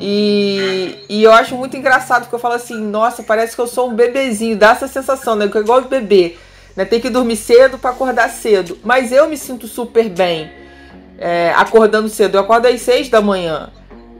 E, 0.00 0.96
e 1.08 1.22
eu 1.22 1.32
acho 1.32 1.56
muito 1.56 1.76
engraçado 1.76 2.22
porque 2.22 2.34
eu 2.34 2.40
falo 2.40 2.54
assim, 2.54 2.76
nossa, 2.76 3.22
parece 3.22 3.54
que 3.54 3.60
eu 3.60 3.66
sou 3.66 3.90
um 3.90 3.94
bebezinho, 3.94 4.56
dá 4.56 4.70
essa 4.70 4.86
sensação, 4.86 5.34
né? 5.34 5.48
Que 5.48 5.58
é 5.58 5.60
igual 5.60 5.82
bebê, 5.82 6.36
né? 6.76 6.84
Tem 6.84 7.00
que 7.00 7.10
dormir 7.10 7.36
cedo 7.36 7.78
para 7.78 7.90
acordar 7.90 8.28
cedo. 8.30 8.78
Mas 8.84 9.10
eu 9.10 9.28
me 9.28 9.36
sinto 9.36 9.66
super 9.66 10.08
bem 10.08 10.50
é, 11.18 11.52
acordando 11.56 12.08
cedo. 12.08 12.36
Eu 12.36 12.40
acordo 12.42 12.66
às 12.66 12.80
seis 12.80 13.08
da 13.08 13.20
manhã 13.20 13.70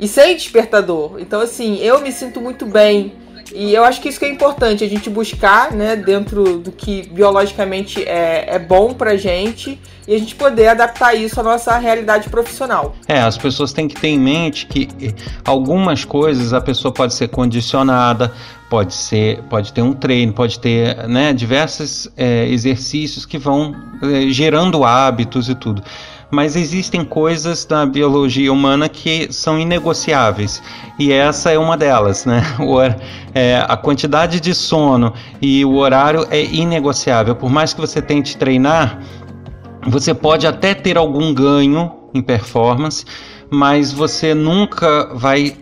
e 0.00 0.08
sem 0.08 0.34
despertador. 0.34 1.16
Então, 1.18 1.40
assim, 1.40 1.78
eu 1.78 2.00
me 2.00 2.12
sinto 2.12 2.40
muito 2.40 2.66
bem. 2.66 3.14
E 3.54 3.74
eu 3.74 3.84
acho 3.84 4.00
que 4.00 4.08
isso 4.08 4.18
que 4.18 4.24
é 4.24 4.30
importante, 4.30 4.84
a 4.84 4.88
gente 4.88 5.08
buscar, 5.08 5.72
né, 5.72 5.96
dentro 5.96 6.58
do 6.58 6.70
que 6.72 7.08
biologicamente 7.08 8.02
é, 8.02 8.54
é 8.54 8.58
bom 8.58 8.92
pra 8.92 9.16
gente 9.16 9.80
e 10.06 10.14
a 10.14 10.18
gente 10.18 10.34
poder 10.34 10.68
adaptar 10.68 11.14
isso 11.14 11.38
à 11.40 11.42
nossa 11.42 11.76
realidade 11.78 12.28
profissional. 12.28 12.94
É, 13.06 13.20
as 13.20 13.36
pessoas 13.36 13.72
têm 13.72 13.86
que 13.88 13.94
ter 13.94 14.08
em 14.08 14.18
mente 14.18 14.66
que 14.66 14.88
algumas 15.44 16.04
coisas 16.04 16.52
a 16.52 16.60
pessoa 16.60 16.92
pode 16.92 17.14
ser 17.14 17.28
condicionada, 17.28 18.32
pode 18.70 18.94
ser, 18.94 19.42
pode 19.44 19.72
ter 19.72 19.82
um 19.82 19.92
treino, 19.92 20.32
pode 20.32 20.58
ter, 20.58 21.06
né, 21.08 21.32
diversos 21.32 22.10
é, 22.16 22.46
exercícios 22.48 23.26
que 23.26 23.38
vão 23.38 23.74
é, 24.02 24.30
gerando 24.30 24.84
hábitos 24.84 25.48
e 25.48 25.54
tudo 25.54 25.82
mas 26.30 26.56
existem 26.56 27.04
coisas 27.04 27.64
da 27.64 27.86
biologia 27.86 28.52
humana 28.52 28.88
que 28.88 29.32
são 29.32 29.58
inegociáveis 29.58 30.62
e 30.98 31.12
essa 31.12 31.50
é 31.52 31.58
uma 31.58 31.76
delas, 31.76 32.24
né? 32.26 32.42
O, 32.60 32.80
é, 33.34 33.64
a 33.66 33.76
quantidade 33.76 34.40
de 34.40 34.54
sono 34.54 35.14
e 35.40 35.64
o 35.64 35.76
horário 35.76 36.26
é 36.30 36.42
inegociável. 36.44 37.34
Por 37.34 37.50
mais 37.50 37.72
que 37.72 37.80
você 37.80 38.02
tente 38.02 38.36
treinar, 38.36 39.00
você 39.86 40.12
pode 40.12 40.46
até 40.46 40.74
ter 40.74 40.98
algum 40.98 41.32
ganho 41.32 41.92
em 42.12 42.20
performance, 42.20 43.04
mas 43.50 43.92
você 43.92 44.34
nunca 44.34 45.10
vai 45.14 45.56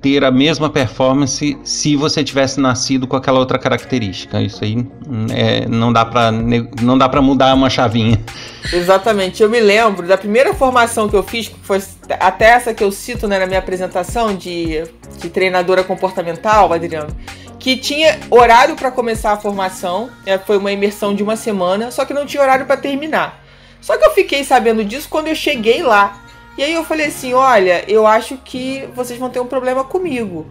ter 0.00 0.24
a 0.24 0.30
mesma 0.30 0.68
performance 0.68 1.56
se 1.62 1.94
você 1.94 2.24
tivesse 2.24 2.60
nascido 2.60 3.06
com 3.06 3.16
aquela 3.16 3.38
outra 3.38 3.58
característica. 3.58 4.40
Isso 4.42 4.64
aí 4.64 4.84
é, 5.32 5.66
não 5.68 5.92
dá 5.92 6.04
para 6.04 6.32
não 6.32 6.98
dá 6.98 7.08
para 7.08 7.22
mudar 7.22 7.54
uma 7.54 7.70
chavinha. 7.70 8.20
Exatamente. 8.72 9.42
Eu 9.42 9.48
me 9.48 9.60
lembro 9.60 10.06
da 10.06 10.18
primeira 10.18 10.52
formação 10.54 11.08
que 11.08 11.14
eu 11.14 11.22
fiz, 11.22 11.48
que 11.48 11.58
foi 11.62 11.80
até 12.18 12.46
essa 12.46 12.74
que 12.74 12.82
eu 12.82 12.90
cito 12.90 13.28
né, 13.28 13.38
na 13.38 13.46
minha 13.46 13.60
apresentação 13.60 14.34
de, 14.34 14.82
de 15.18 15.30
treinadora 15.30 15.84
comportamental, 15.84 16.72
Adriano, 16.72 17.16
que 17.58 17.76
tinha 17.76 18.18
horário 18.28 18.74
para 18.74 18.90
começar 18.90 19.32
a 19.32 19.36
formação. 19.36 20.10
É, 20.26 20.36
foi 20.36 20.58
uma 20.58 20.72
imersão 20.72 21.14
de 21.14 21.22
uma 21.22 21.36
semana, 21.36 21.92
só 21.92 22.04
que 22.04 22.12
não 22.12 22.26
tinha 22.26 22.42
horário 22.42 22.66
para 22.66 22.76
terminar. 22.76 23.44
Só 23.80 23.96
que 23.96 24.04
eu 24.04 24.10
fiquei 24.10 24.42
sabendo 24.42 24.84
disso 24.84 25.08
quando 25.08 25.28
eu 25.28 25.34
cheguei 25.34 25.82
lá. 25.82 26.24
E 26.60 26.62
aí 26.62 26.74
eu 26.74 26.84
falei 26.84 27.06
assim: 27.06 27.32
olha, 27.32 27.82
eu 27.90 28.06
acho 28.06 28.36
que 28.36 28.86
vocês 28.94 29.18
vão 29.18 29.30
ter 29.30 29.40
um 29.40 29.46
problema 29.46 29.82
comigo. 29.82 30.44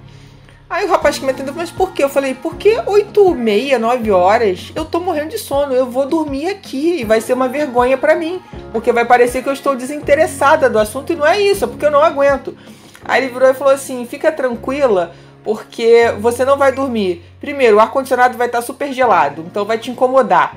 Aí 0.68 0.84
o 0.84 0.90
rapaz 0.90 1.20
que 1.20 1.24
me 1.24 1.30
atendeu, 1.30 1.54
mas 1.56 1.70
por 1.70 1.94
quê? 1.94 2.04
Eu 2.04 2.10
falei, 2.10 2.34
porque 2.34 2.82
8 2.84 3.30
e 3.30 3.36
meia, 3.36 3.78
9 3.78 4.10
horas, 4.10 4.72
eu 4.74 4.86
tô 4.86 5.00
morrendo 5.00 5.30
de 5.30 5.38
sono, 5.38 5.72
eu 5.72 5.86
vou 5.86 6.08
dormir 6.08 6.48
aqui 6.48 7.02
e 7.02 7.04
vai 7.04 7.22
ser 7.22 7.34
uma 7.34 7.48
vergonha 7.48 7.96
para 7.96 8.16
mim, 8.16 8.42
porque 8.72 8.92
vai 8.92 9.06
parecer 9.06 9.44
que 9.44 9.50
eu 9.50 9.54
estou 9.54 9.76
desinteressada 9.76 10.68
do 10.68 10.80
assunto 10.80 11.14
e 11.14 11.16
não 11.16 11.28
é 11.28 11.40
isso, 11.40 11.66
é 11.66 11.68
porque 11.68 11.86
eu 11.86 11.92
não 11.92 12.04
aguento. 12.04 12.58
Aí 13.06 13.24
ele 13.24 13.32
virou 13.32 13.48
e 13.48 13.54
falou 13.54 13.74
assim: 13.74 14.04
fica 14.08 14.32
tranquila, 14.32 15.14
porque 15.44 16.12
você 16.20 16.44
não 16.44 16.58
vai 16.58 16.72
dormir. 16.72 17.24
Primeiro, 17.40 17.78
o 17.78 17.80
ar-condicionado 17.80 18.36
vai 18.36 18.48
estar 18.48 18.64
super 18.64 18.92
gelado, 18.92 19.46
então 19.46 19.64
vai 19.64 19.78
te 19.78 19.92
incomodar. 19.92 20.56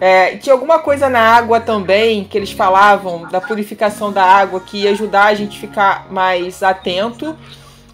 É, 0.00 0.36
tinha 0.36 0.52
alguma 0.52 0.78
coisa 0.78 1.08
na 1.08 1.20
água 1.20 1.60
também 1.60 2.24
que 2.24 2.36
eles 2.36 2.50
falavam 2.50 3.28
da 3.30 3.40
purificação 3.40 4.12
da 4.12 4.24
água 4.24 4.60
que 4.60 4.82
ia 4.82 4.90
ajudar 4.90 5.26
a 5.26 5.34
gente 5.34 5.58
ficar 5.58 6.06
mais 6.10 6.62
atento. 6.62 7.36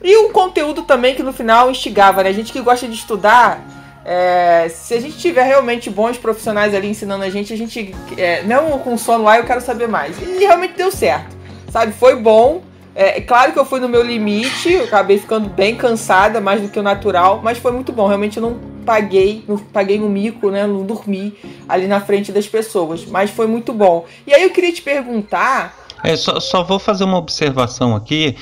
E 0.03 0.17
um 0.17 0.33
conteúdo 0.33 0.83
também 0.83 1.15
que 1.15 1.23
no 1.23 1.33
final 1.33 1.71
instigava, 1.71 2.23
né? 2.23 2.31
A 2.31 2.33
gente 2.33 2.53
que 2.53 2.61
gosta 2.61 2.89
de 2.89 2.95
estudar, 2.95 3.61
é, 4.05 4.69
se 4.71 4.95
a 4.95 5.01
gente 5.01 5.19
tiver 5.19 5.45
realmente 5.45 5.91
bons 5.91 6.17
profissionais 6.17 6.75
ali 6.75 6.89
ensinando 6.89 7.23
a 7.23 7.29
gente, 7.29 7.53
a 7.53 7.57
gente, 7.57 7.95
é, 8.17 8.43
mesmo 8.43 8.79
com 8.79 8.97
sono 8.97 9.25
lá, 9.25 9.39
eu 9.39 9.45
quero 9.45 9.61
saber 9.61 9.87
mais. 9.87 10.17
E 10.21 10.39
realmente 10.39 10.75
deu 10.75 10.91
certo, 10.91 11.37
sabe? 11.71 11.93
Foi 11.93 12.17
bom. 12.17 12.63
É 12.93 13.21
claro 13.21 13.53
que 13.53 13.59
eu 13.59 13.65
fui 13.65 13.79
no 13.79 13.89
meu 13.89 14.03
limite, 14.03 14.73
eu 14.73 14.85
acabei 14.85 15.17
ficando 15.17 15.49
bem 15.49 15.77
cansada, 15.77 16.41
mais 16.41 16.61
do 16.61 16.69
que 16.69 16.79
o 16.79 16.83
natural, 16.83 17.41
mas 17.43 17.57
foi 17.57 17.71
muito 17.71 17.93
bom. 17.93 18.09
Realmente 18.09 18.39
eu 18.39 18.43
não 18.43 18.70
paguei, 18.91 19.45
paguei 19.73 20.01
um 20.01 20.09
mico, 20.09 20.51
né? 20.51 20.67
Não 20.67 20.85
dormi 20.85 21.33
ali 21.69 21.87
na 21.87 22.01
frente 22.01 22.33
das 22.33 22.49
pessoas, 22.49 23.07
mas 23.07 23.31
foi 23.31 23.47
muito 23.47 23.73
bom. 23.73 24.05
E 24.27 24.35
aí 24.35 24.43
eu 24.43 24.51
queria 24.51 24.73
te 24.73 24.83
perguntar. 24.83 25.79
É, 26.03 26.17
só, 26.17 26.41
só 26.41 26.65
vou 26.65 26.81
fazer 26.81 27.05
uma 27.05 27.17
observação 27.17 27.95
aqui 27.95 28.35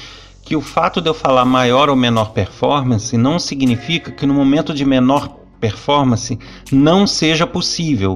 que 0.42 0.56
o 0.56 0.62
fato 0.62 1.02
de 1.02 1.10
eu 1.10 1.12
falar 1.12 1.44
maior 1.44 1.90
ou 1.90 1.96
menor 1.96 2.32
performance 2.32 3.14
não 3.18 3.38
significa 3.38 4.10
que 4.10 4.24
no 4.24 4.32
momento 4.32 4.72
de 4.72 4.86
menor 4.86 5.28
performance 5.60 6.38
não 6.72 7.06
seja 7.06 7.46
possível 7.46 8.14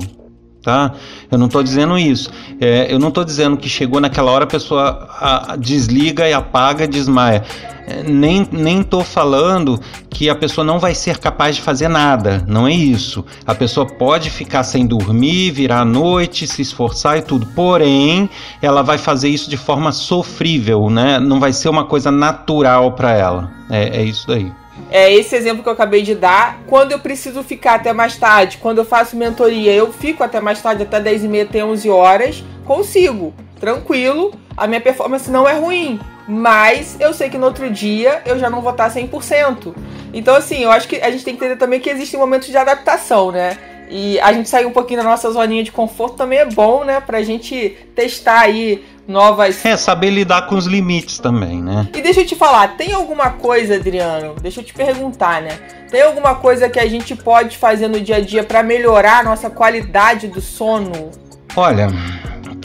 tá? 0.63 0.93
Eu 1.31 1.37
não 1.37 1.47
estou 1.47 1.63
dizendo 1.63 1.99
isso. 1.99 2.31
É, 2.61 2.93
eu 2.93 2.99
não 2.99 3.09
estou 3.09 3.25
dizendo 3.25 3.57
que 3.57 3.69
chegou 3.69 4.01
naquela 4.01 4.31
hora 4.31 4.45
a 4.45 4.47
pessoa 4.47 5.09
a, 5.11 5.53
a 5.53 5.57
desliga 5.57 6.29
e 6.29 6.33
apaga, 6.33 6.87
desmaia. 6.87 7.43
É, 7.87 8.05
nem 8.05 8.47
nem 8.53 8.81
estou 8.81 9.03
falando 9.03 9.81
que 10.09 10.31
a 10.31 10.35
pessoa 10.35 10.65
não 10.65 10.79
vai 10.79 10.95
ser 10.95 11.19
capaz 11.19 11.57
de 11.57 11.63
fazer 11.63 11.89
nada. 11.89 12.45
Não 12.47 12.67
é 12.67 12.73
isso. 12.73 13.25
A 13.45 13.55
pessoa 13.55 13.87
pode 13.87 14.31
ficar 14.31 14.63
sem 14.63 14.87
dormir, 14.87 15.51
virar 15.51 15.81
à 15.81 15.85
noite, 15.85 16.47
se 16.47 16.63
esforçar 16.63 17.19
e 17.19 17.23
tudo. 17.23 17.47
Porém, 17.47 18.31
ela 18.61 18.83
vai 18.83 18.99
fazer 18.99 19.29
isso 19.29 19.51
de 19.51 19.57
forma 19.57 19.91
sofrível, 19.91 20.89
né? 20.89 21.19
Não 21.19 21.41
vai 21.41 21.53
ser 21.53 21.69
uma 21.69 21.85
coisa 21.85 22.11
natural 22.11 22.93
para 22.93 23.13
ela. 23.13 23.51
É, 23.69 24.01
é 24.01 24.05
isso 24.05 24.27
daí 24.29 24.53
é 24.91 25.13
esse 25.13 25.35
exemplo 25.35 25.63
que 25.63 25.69
eu 25.69 25.73
acabei 25.73 26.03
de 26.03 26.15
dar. 26.15 26.61
Quando 26.67 26.93
eu 26.93 26.99
preciso 26.99 27.43
ficar 27.43 27.75
até 27.75 27.93
mais 27.93 28.17
tarde, 28.17 28.59
quando 28.59 28.79
eu 28.79 28.85
faço 28.85 29.17
mentoria, 29.17 29.73
eu 29.73 29.93
fico 29.93 30.23
até 30.23 30.41
mais 30.41 30.61
tarde, 30.61 30.83
até 30.83 31.01
10 31.01 31.25
e 31.25 31.29
meia, 31.29 31.45
até 31.45 31.65
11 31.65 31.89
horas, 31.89 32.45
consigo, 32.65 33.33
tranquilo. 33.59 34.33
A 34.57 34.67
minha 34.67 34.81
performance 34.81 35.31
não 35.31 35.49
é 35.49 35.55
ruim, 35.55 35.99
mas 36.29 36.97
eu 37.01 37.15
sei 37.15 37.31
que 37.31 37.39
no 37.39 37.47
outro 37.47 37.71
dia 37.71 38.23
eu 38.27 38.39
já 38.39 38.51
não 38.51 38.61
vou 38.61 38.73
estar 38.73 38.91
100%. 38.91 39.75
Então, 40.13 40.35
assim, 40.35 40.63
eu 40.63 40.71
acho 40.71 40.87
que 40.87 40.97
a 40.97 41.11
gente 41.11 41.25
tem 41.25 41.35
que 41.35 41.43
entender 41.43 41.59
também 41.59 41.81
que 41.81 41.89
existem 41.89 42.21
momentos 42.21 42.49
de 42.49 42.57
adaptação, 42.57 43.33
né? 43.33 43.57
E 43.95 44.19
a 44.21 44.33
gente 44.33 44.49
sair 44.49 44.65
um 44.65 44.71
pouquinho 44.71 45.03
da 45.03 45.09
nossa 45.09 45.31
zoninha 45.31 45.63
de 45.63 45.71
conforto 45.71 46.17
também 46.17 46.39
é 46.39 46.47
bom, 46.47 46.83
né? 46.83 47.01
Pra 47.01 47.23
gente 47.23 47.77
testar 47.95 48.41
aí 48.41 48.83
novas. 49.07 49.65
É, 49.65 49.77
saber 49.77 50.11
lidar 50.11 50.47
com 50.47 50.55
os 50.55 50.67
limites 50.67 51.19
também, 51.19 51.63
né? 51.63 51.89
E 51.95 52.01
deixa 52.01 52.21
eu 52.21 52.27
te 52.27 52.35
falar, 52.35 52.77
tem 52.77 52.93
alguma 52.93 53.31
coisa, 53.31 53.77
Adriano? 53.77 54.35
Deixa 54.41 54.61
eu 54.61 54.65
te 54.65 54.73
perguntar, 54.73 55.43
né? 55.43 55.59
Tem 55.91 56.03
alguma 56.03 56.35
coisa 56.37 56.69
que 56.69 56.79
a 56.79 56.87
gente 56.87 57.15
pode 57.15 57.59
fazer 57.59 57.89
no 57.89 58.01
dia 58.01 58.17
a 58.17 58.21
dia 58.21 58.43
para 58.43 58.63
melhorar 58.63 59.21
a 59.21 59.23
nossa 59.23 59.51
qualidade 59.51 60.29
do 60.29 60.41
sono? 60.41 61.11
Olha, 61.55 61.89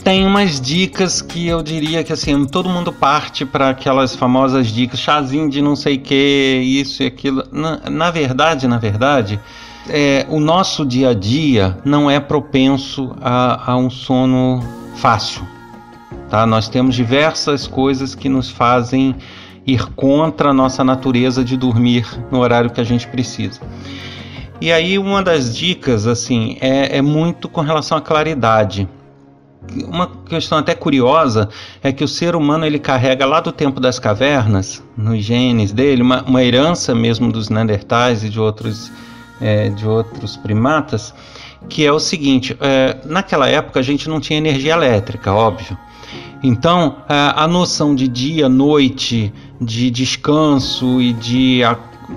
tem 0.02 0.24
umas 0.24 0.58
dicas 0.58 1.20
que 1.20 1.46
eu 1.46 1.62
diria 1.62 2.02
que 2.02 2.12
assim, 2.12 2.46
todo 2.46 2.70
mundo 2.70 2.90
parte 2.90 3.44
para 3.44 3.68
aquelas 3.68 4.16
famosas 4.16 4.68
dicas, 4.68 4.98
chazinho 4.98 5.50
de 5.50 5.60
não 5.60 5.76
sei 5.76 5.98
que, 5.98 6.14
isso 6.64 7.02
e 7.02 7.06
aquilo. 7.06 7.44
Na, 7.52 7.90
na 7.90 8.10
verdade, 8.10 8.66
na 8.66 8.78
verdade, 8.78 9.38
é, 9.90 10.24
o 10.30 10.40
nosso 10.40 10.86
dia 10.86 11.10
a 11.10 11.14
dia 11.14 11.76
não 11.84 12.10
é 12.10 12.18
propenso 12.18 13.14
a, 13.20 13.72
a 13.72 13.76
um 13.76 13.90
sono 13.90 14.64
fácil. 14.96 15.57
Tá? 16.28 16.46
Nós 16.46 16.68
temos 16.68 16.94
diversas 16.94 17.66
coisas 17.66 18.14
que 18.14 18.28
nos 18.28 18.50
fazem 18.50 19.14
ir 19.66 19.84
contra 19.94 20.50
a 20.50 20.54
nossa 20.54 20.82
natureza 20.82 21.44
de 21.44 21.56
dormir 21.56 22.06
no 22.30 22.38
horário 22.38 22.70
que 22.70 22.80
a 22.80 22.84
gente 22.84 23.06
precisa. 23.06 23.60
E 24.60 24.72
aí 24.72 24.98
uma 24.98 25.22
das 25.22 25.56
dicas 25.56 26.06
assim 26.06 26.56
é, 26.60 26.98
é 26.98 27.02
muito 27.02 27.48
com 27.48 27.60
relação 27.60 27.96
à 27.96 28.00
claridade 28.00 28.88
uma 29.86 30.06
questão 30.06 30.58
até 30.58 30.74
curiosa 30.74 31.48
é 31.82 31.92
que 31.92 32.02
o 32.02 32.08
ser 32.08 32.34
humano 32.34 32.64
ele 32.64 32.78
carrega 32.78 33.26
lá 33.26 33.40
do 33.40 33.52
tempo 33.52 33.80
das 33.80 33.98
cavernas, 33.98 34.82
nos 34.96 35.22
genes 35.22 35.72
dele, 35.72 36.02
uma, 36.02 36.22
uma 36.22 36.42
herança 36.42 36.94
mesmo 36.94 37.30
dos 37.30 37.48
Neandertais 37.48 38.24
e 38.24 38.28
de 38.28 38.40
outros, 38.40 38.90
é, 39.40 39.68
de 39.68 39.86
outros 39.86 40.36
primatas, 40.36 41.14
que 41.68 41.84
é 41.84 41.92
o 41.92 42.00
seguinte: 42.00 42.56
é, 42.60 42.96
naquela 43.04 43.48
época 43.48 43.80
a 43.80 43.82
gente 43.82 44.08
não 44.08 44.20
tinha 44.20 44.38
energia 44.38 44.72
elétrica, 44.72 45.32
óbvio. 45.32 45.76
Então 46.42 46.96
a, 47.08 47.46
noção 47.48 47.94
de 47.94 48.06
dia, 48.06 48.48
noite, 48.48 49.32
de 49.60 49.90
descanso 49.90 51.00
e 51.00 51.12
de 51.12 51.62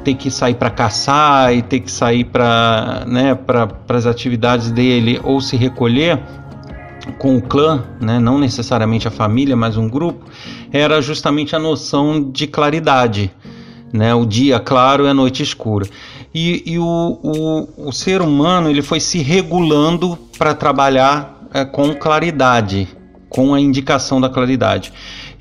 ter 0.03 0.13
que 0.13 0.29
sair 0.29 0.55
para 0.55 0.69
caçar 0.69 1.53
e 1.53 1.61
ter 1.61 1.79
que 1.79 1.91
sair 1.91 2.23
para 2.25 3.03
né, 3.07 3.37
as 3.89 4.05
atividades 4.05 4.71
dele 4.71 5.19
ou 5.23 5.41
se 5.41 5.57
recolher 5.57 6.19
com 7.17 7.35
o 7.35 7.41
clã, 7.41 7.83
né, 7.99 8.19
não 8.19 8.37
necessariamente 8.37 9.07
a 9.07 9.11
família, 9.11 9.55
mas 9.55 9.75
um 9.75 9.89
grupo, 9.89 10.25
era 10.71 11.01
justamente 11.01 11.55
a 11.55 11.59
noção 11.59 12.31
de 12.31 12.47
claridade. 12.47 13.31
Né, 13.91 14.15
o 14.15 14.25
dia 14.25 14.57
claro 14.57 15.05
e 15.05 15.09
a 15.09 15.13
noite 15.13 15.43
escura. 15.43 15.85
E, 16.33 16.63
e 16.65 16.79
o, 16.79 17.19
o, 17.21 17.89
o, 17.89 17.91
ser 17.91 18.21
humano 18.21 18.69
ele 18.69 18.81
foi 18.81 19.01
se 19.01 19.17
regulando 19.17 20.17
para 20.37 20.53
trabalhar 20.53 21.45
é, 21.53 21.65
com 21.65 21.93
claridade, 21.93 22.87
com 23.31 23.53
a 23.53 23.61
indicação 23.61 24.19
da 24.19 24.27
claridade. 24.27 24.91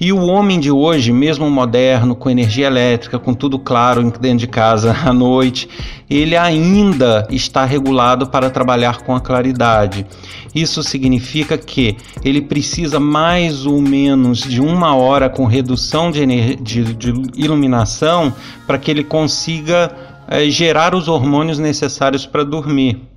E 0.00 0.12
o 0.12 0.24
homem 0.24 0.60
de 0.60 0.70
hoje, 0.70 1.12
mesmo 1.12 1.50
moderno, 1.50 2.14
com 2.14 2.30
energia 2.30 2.68
elétrica, 2.68 3.18
com 3.18 3.34
tudo 3.34 3.58
claro 3.58 4.00
dentro 4.20 4.38
de 4.38 4.46
casa 4.46 4.96
à 5.04 5.12
noite, 5.12 5.68
ele 6.08 6.36
ainda 6.36 7.26
está 7.30 7.64
regulado 7.64 8.28
para 8.28 8.48
trabalhar 8.48 9.02
com 9.02 9.14
a 9.14 9.20
claridade. 9.20 10.06
Isso 10.54 10.84
significa 10.84 11.58
que 11.58 11.96
ele 12.24 12.40
precisa 12.40 13.00
mais 13.00 13.66
ou 13.66 13.82
menos 13.82 14.38
de 14.38 14.60
uma 14.60 14.94
hora 14.94 15.28
com 15.28 15.44
redução 15.44 16.12
de, 16.12 16.24
de, 16.56 16.94
de 16.94 17.12
iluminação 17.34 18.32
para 18.68 18.78
que 18.78 18.88
ele 18.88 19.02
consiga 19.02 19.90
é, 20.28 20.48
gerar 20.48 20.94
os 20.94 21.08
hormônios 21.08 21.58
necessários 21.58 22.24
para 22.24 22.44
dormir. 22.44 23.09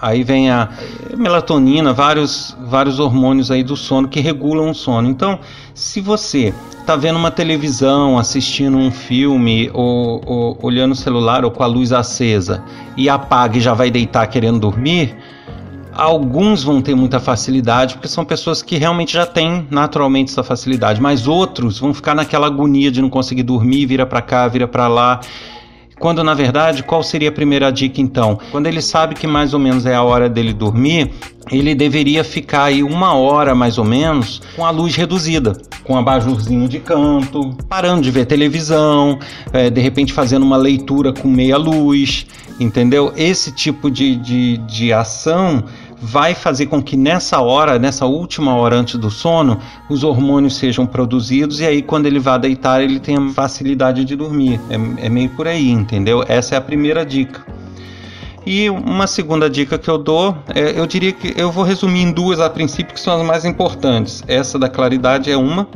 Aí 0.00 0.22
vem 0.22 0.50
a 0.50 0.68
melatonina, 1.16 1.92
vários, 1.92 2.56
vários 2.66 2.98
hormônios 2.98 3.50
aí 3.50 3.62
do 3.62 3.76
sono 3.76 4.08
que 4.08 4.20
regulam 4.20 4.70
o 4.70 4.74
sono. 4.74 5.08
Então, 5.08 5.38
se 5.74 6.00
você 6.00 6.54
está 6.78 6.96
vendo 6.96 7.18
uma 7.18 7.30
televisão, 7.30 8.18
assistindo 8.18 8.78
um 8.78 8.90
filme, 8.90 9.70
ou, 9.74 10.22
ou, 10.24 10.58
olhando 10.62 10.92
o 10.92 10.96
celular 10.96 11.44
ou 11.44 11.50
com 11.50 11.62
a 11.62 11.66
luz 11.66 11.92
acesa 11.92 12.64
e 12.96 13.08
apaga 13.08 13.58
e 13.58 13.60
já 13.60 13.74
vai 13.74 13.90
deitar 13.90 14.26
querendo 14.26 14.58
dormir, 14.58 15.14
alguns 15.92 16.64
vão 16.64 16.80
ter 16.80 16.94
muita 16.94 17.20
facilidade, 17.20 17.94
porque 17.94 18.08
são 18.08 18.24
pessoas 18.24 18.62
que 18.62 18.76
realmente 18.76 19.12
já 19.12 19.26
têm 19.26 19.66
naturalmente 19.70 20.30
essa 20.30 20.42
facilidade, 20.42 21.00
mas 21.00 21.28
outros 21.28 21.78
vão 21.78 21.92
ficar 21.92 22.14
naquela 22.14 22.46
agonia 22.46 22.90
de 22.90 23.02
não 23.02 23.10
conseguir 23.10 23.42
dormir, 23.42 23.84
vira 23.84 24.06
para 24.06 24.22
cá, 24.22 24.48
vira 24.48 24.66
para 24.66 24.88
lá. 24.88 25.20
Quando 26.00 26.24
na 26.24 26.32
verdade, 26.32 26.82
qual 26.82 27.02
seria 27.02 27.28
a 27.28 27.32
primeira 27.32 27.70
dica 27.70 28.00
então? 28.00 28.38
Quando 28.50 28.66
ele 28.66 28.80
sabe 28.80 29.14
que 29.14 29.26
mais 29.26 29.52
ou 29.52 29.60
menos 29.60 29.84
é 29.84 29.94
a 29.94 30.02
hora 30.02 30.30
dele 30.30 30.54
dormir, 30.54 31.10
ele 31.52 31.74
deveria 31.74 32.24
ficar 32.24 32.64
aí 32.64 32.82
uma 32.82 33.14
hora 33.14 33.54
mais 33.54 33.76
ou 33.76 33.84
menos 33.84 34.40
com 34.56 34.64
a 34.64 34.70
luz 34.70 34.96
reduzida, 34.96 35.52
com 35.84 35.98
abajurzinho 35.98 36.66
de 36.66 36.80
canto, 36.80 37.54
parando 37.68 38.00
de 38.00 38.10
ver 38.10 38.24
televisão, 38.24 39.18
é, 39.52 39.68
de 39.68 39.80
repente 39.82 40.10
fazendo 40.14 40.42
uma 40.42 40.56
leitura 40.56 41.12
com 41.12 41.28
meia 41.28 41.58
luz, 41.58 42.26
entendeu? 42.58 43.12
Esse 43.14 43.52
tipo 43.52 43.90
de, 43.90 44.16
de, 44.16 44.56
de 44.56 44.92
ação 44.94 45.64
vai 46.00 46.34
fazer 46.34 46.66
com 46.66 46.82
que 46.82 46.96
nessa 46.96 47.40
hora, 47.40 47.78
nessa 47.78 48.06
última 48.06 48.54
hora 48.54 48.76
antes 48.76 48.96
do 48.96 49.10
sono, 49.10 49.60
os 49.88 50.02
hormônios 50.02 50.56
sejam 50.56 50.86
produzidos 50.86 51.60
e 51.60 51.66
aí 51.66 51.82
quando 51.82 52.06
ele 52.06 52.18
vá 52.18 52.38
deitar 52.38 52.80
ele 52.80 52.98
tenha 52.98 53.20
facilidade 53.30 54.04
de 54.04 54.16
dormir. 54.16 54.60
É, 54.70 55.06
é 55.06 55.08
meio 55.08 55.28
por 55.30 55.46
aí, 55.46 55.68
entendeu? 55.68 56.24
Essa 56.26 56.54
é 56.54 56.58
a 56.58 56.60
primeira 56.60 57.04
dica. 57.04 57.44
E 58.46 58.70
uma 58.70 59.06
segunda 59.06 59.50
dica 59.50 59.78
que 59.78 59.90
eu 59.90 59.98
dou, 59.98 60.36
é, 60.54 60.78
eu 60.78 60.86
diria 60.86 61.12
que 61.12 61.34
eu 61.36 61.52
vou 61.52 61.62
resumir 61.62 62.00
em 62.00 62.10
duas 62.10 62.40
a 62.40 62.48
princípio 62.48 62.94
que 62.94 63.00
são 63.00 63.20
as 63.20 63.26
mais 63.26 63.44
importantes. 63.44 64.24
Essa 64.26 64.58
da 64.58 64.68
claridade 64.68 65.30
é 65.30 65.36
uma, 65.36 65.68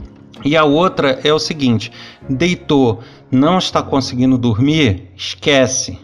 e 0.42 0.56
a 0.56 0.64
outra 0.64 1.20
é 1.22 1.32
o 1.32 1.38
seguinte: 1.38 1.92
deitou, 2.28 3.00
não 3.30 3.58
está 3.58 3.82
conseguindo 3.82 4.38
dormir, 4.38 5.10
esquece 5.14 5.98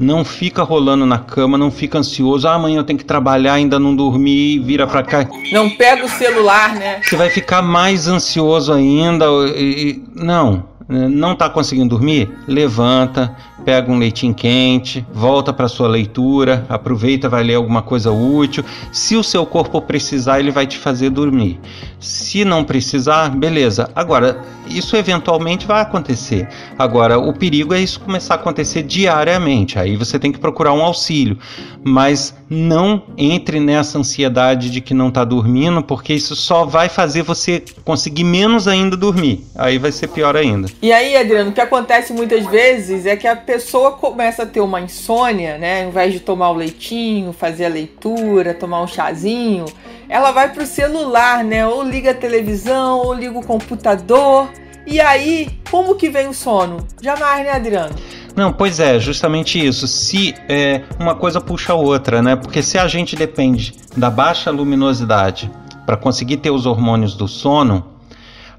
não 0.00 0.24
fica 0.24 0.62
rolando 0.62 1.04
na 1.04 1.18
cama, 1.18 1.58
não 1.58 1.70
fica 1.70 1.98
ansioso. 1.98 2.48
Ah, 2.48 2.54
amanhã 2.54 2.78
eu 2.78 2.84
tenho 2.84 2.98
que 2.98 3.04
trabalhar, 3.04 3.52
ainda 3.52 3.78
não 3.78 3.94
dormi, 3.94 4.58
vira 4.58 4.86
pra 4.86 5.02
cá. 5.02 5.28
Não 5.52 5.68
pega 5.68 6.06
o 6.06 6.08
celular, 6.08 6.74
né? 6.74 7.02
Você 7.02 7.16
vai 7.16 7.28
ficar 7.28 7.60
mais 7.60 8.08
ansioso 8.08 8.72
ainda. 8.72 9.26
E, 9.54 10.02
não, 10.14 10.64
não 10.90 11.32
está 11.32 11.48
conseguindo 11.48 11.90
dormir? 11.90 12.28
Levanta, 12.48 13.36
pega 13.64 13.90
um 13.90 13.98
leitinho 13.98 14.34
quente, 14.34 15.06
volta 15.12 15.52
para 15.52 15.68
sua 15.68 15.88
leitura, 15.88 16.66
aproveita, 16.68 17.28
vai 17.28 17.44
ler 17.44 17.54
alguma 17.54 17.82
coisa 17.82 18.10
útil. 18.10 18.64
Se 18.90 19.16
o 19.16 19.22
seu 19.22 19.46
corpo 19.46 19.80
precisar, 19.80 20.40
ele 20.40 20.50
vai 20.50 20.66
te 20.66 20.76
fazer 20.76 21.10
dormir. 21.10 21.60
Se 22.00 22.44
não 22.44 22.64
precisar, 22.64 23.28
beleza. 23.30 23.90
Agora, 23.94 24.42
isso 24.66 24.96
eventualmente 24.96 25.66
vai 25.66 25.82
acontecer. 25.82 26.48
Agora, 26.78 27.18
o 27.18 27.32
perigo 27.32 27.74
é 27.74 27.80
isso 27.80 28.00
começar 28.00 28.34
a 28.34 28.36
acontecer 28.36 28.82
diariamente. 28.82 29.78
Aí 29.78 29.96
você 29.96 30.18
tem 30.18 30.32
que 30.32 30.38
procurar 30.38 30.72
um 30.72 30.82
auxílio. 30.82 31.38
Mas 31.82 32.34
não 32.48 33.02
entre 33.16 33.60
nessa 33.60 33.98
ansiedade 33.98 34.70
de 34.70 34.80
que 34.80 34.92
não 34.92 35.08
está 35.08 35.24
dormindo, 35.24 35.82
porque 35.82 36.12
isso 36.12 36.36
só 36.36 36.64
vai 36.64 36.88
fazer 36.88 37.22
você 37.22 37.62
conseguir 37.84 38.24
menos 38.24 38.66
ainda 38.68 38.96
dormir. 38.96 39.46
Aí 39.54 39.78
vai 39.78 39.92
ser 39.92 40.08
pior 40.08 40.36
ainda. 40.36 40.68
E 40.82 40.94
aí, 40.94 41.14
Adriano, 41.14 41.50
o 41.50 41.52
que 41.52 41.60
acontece 41.60 42.10
muitas 42.10 42.46
vezes 42.46 43.04
é 43.04 43.14
que 43.14 43.28
a 43.28 43.36
pessoa 43.36 43.92
começa 43.92 44.44
a 44.44 44.46
ter 44.46 44.62
uma 44.62 44.80
insônia, 44.80 45.58
né? 45.58 45.82
Ao 45.82 45.88
invés 45.90 46.14
de 46.14 46.20
tomar 46.20 46.48
o 46.50 46.54
leitinho, 46.54 47.34
fazer 47.34 47.66
a 47.66 47.68
leitura, 47.68 48.54
tomar 48.54 48.80
um 48.80 48.86
chazinho, 48.86 49.66
ela 50.08 50.32
vai 50.32 50.50
pro 50.50 50.64
celular, 50.64 51.44
né? 51.44 51.66
Ou 51.66 51.82
liga 51.82 52.12
a 52.12 52.14
televisão, 52.14 53.00
ou 53.00 53.12
liga 53.12 53.38
o 53.38 53.44
computador. 53.44 54.48
E 54.86 54.98
aí, 54.98 55.50
como 55.70 55.96
que 55.96 56.08
vem 56.08 56.28
o 56.28 56.34
sono? 56.34 56.86
Jamais, 57.02 57.44
né, 57.44 57.52
Adriano? 57.52 57.94
Não, 58.34 58.50
pois 58.50 58.80
é, 58.80 58.98
justamente 58.98 59.62
isso. 59.62 59.86
Se 59.86 60.34
é, 60.48 60.82
uma 60.98 61.14
coisa 61.14 61.42
puxa 61.42 61.74
a 61.74 61.76
outra, 61.76 62.22
né? 62.22 62.36
Porque 62.36 62.62
se 62.62 62.78
a 62.78 62.88
gente 62.88 63.14
depende 63.14 63.74
da 63.94 64.08
baixa 64.08 64.50
luminosidade 64.50 65.50
para 65.84 65.98
conseguir 65.98 66.38
ter 66.38 66.50
os 66.50 66.64
hormônios 66.64 67.14
do 67.14 67.28
sono, 67.28 67.84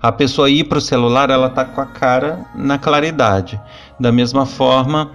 a 0.02 0.12
pessoa 0.12 0.50
ir 0.50 0.64
para 0.64 0.80
o 0.80 0.82
celular, 0.82 1.30
ela 1.30 1.50
tá 1.50 1.64
com 1.64 1.80
a 1.80 1.86
cara 1.86 2.40
na 2.56 2.78
claridade. 2.78 3.60
Da 4.00 4.12
mesma 4.12 4.46
forma, 4.46 5.12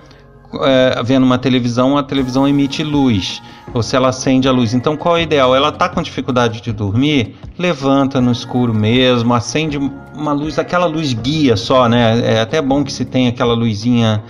é, 0.62 1.03
vendo 1.03 1.25
uma 1.25 1.38
televisão, 1.38 1.99
a 1.99 2.03
televisão 2.03 2.46
emite 2.46 2.85
luz, 2.85 3.42
ou 3.75 3.83
se 3.83 3.96
ela 3.96 4.09
acende 4.09 4.46
a 4.46 4.53
luz. 4.53 4.75
Então, 4.75 4.96
qual 4.96 5.16
é 5.16 5.20
o 5.20 5.22
ideal? 5.22 5.57
Ela 5.57 5.72
tá 5.72 5.88
com 5.88 6.01
dificuldade 6.01 6.61
de 6.61 6.72
dormir, 6.72 7.35
levanta 7.59 8.20
no 8.20 8.31
escuro 8.31 8.72
mesmo, 8.72 9.35
acende 9.35 9.77
uma 10.14 10.33
luz, 10.33 10.59
aquela 10.59 10.87
luz 10.87 11.12
guia 11.12 11.57
só, 11.57 11.88
né? 11.88 12.37
É 12.37 12.40
até 12.40 12.62
bom 12.62 12.85
que 12.85 12.92
se 12.92 13.05
tenha 13.05 13.31
aquela 13.31 13.55
luzinha 13.55 14.22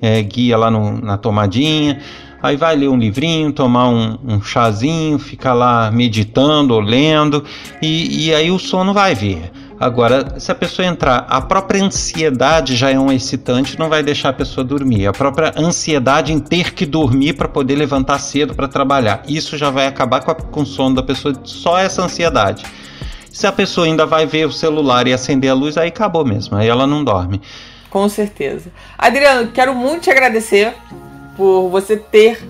é, 0.00 0.22
guia 0.22 0.56
lá 0.56 0.70
no, 0.70 1.00
na 1.00 1.18
tomadinha. 1.18 2.00
Aí 2.42 2.56
vai 2.56 2.76
ler 2.76 2.88
um 2.88 2.96
livrinho, 2.96 3.52
tomar 3.52 3.88
um, 3.88 4.16
um 4.24 4.40
chazinho, 4.40 5.18
ficar 5.18 5.54
lá 5.54 5.90
meditando 5.90 6.72
ou 6.72 6.80
lendo, 6.80 7.44
e, 7.82 8.26
e 8.26 8.34
aí 8.34 8.50
o 8.50 8.58
sono 8.58 8.94
vai 8.94 9.14
vir. 9.14 9.50
Agora, 9.80 10.40
se 10.40 10.50
a 10.50 10.54
pessoa 10.54 10.86
entrar, 10.86 11.24
a 11.28 11.40
própria 11.40 11.82
ansiedade 11.82 12.74
já 12.74 12.90
é 12.90 12.98
um 12.98 13.12
excitante, 13.12 13.78
não 13.78 13.88
vai 13.88 14.02
deixar 14.02 14.30
a 14.30 14.32
pessoa 14.32 14.64
dormir. 14.64 15.06
A 15.06 15.12
própria 15.12 15.52
ansiedade 15.56 16.32
em 16.32 16.40
ter 16.40 16.74
que 16.74 16.84
dormir 16.84 17.34
para 17.34 17.46
poder 17.46 17.76
levantar 17.76 18.18
cedo 18.18 18.54
para 18.54 18.66
trabalhar, 18.66 19.22
isso 19.28 19.56
já 19.56 19.70
vai 19.70 19.86
acabar 19.86 20.20
com, 20.20 20.32
a, 20.32 20.34
com 20.34 20.62
o 20.62 20.66
sono 20.66 20.96
da 20.96 21.02
pessoa, 21.02 21.32
só 21.44 21.78
essa 21.78 22.02
ansiedade. 22.02 22.64
Se 23.30 23.46
a 23.46 23.52
pessoa 23.52 23.86
ainda 23.86 24.04
vai 24.04 24.26
ver 24.26 24.46
o 24.46 24.52
celular 24.52 25.06
e 25.06 25.12
acender 25.12 25.50
a 25.50 25.54
luz, 25.54 25.76
aí 25.76 25.88
acabou 25.88 26.24
mesmo, 26.24 26.56
aí 26.56 26.66
ela 26.66 26.86
não 26.86 27.04
dorme. 27.04 27.40
Com 27.88 28.08
certeza. 28.08 28.72
Adriano, 28.98 29.52
quero 29.52 29.74
muito 29.74 30.02
te 30.02 30.10
agradecer 30.10 30.74
por 31.36 31.68
você 31.68 31.96
ter 31.96 32.42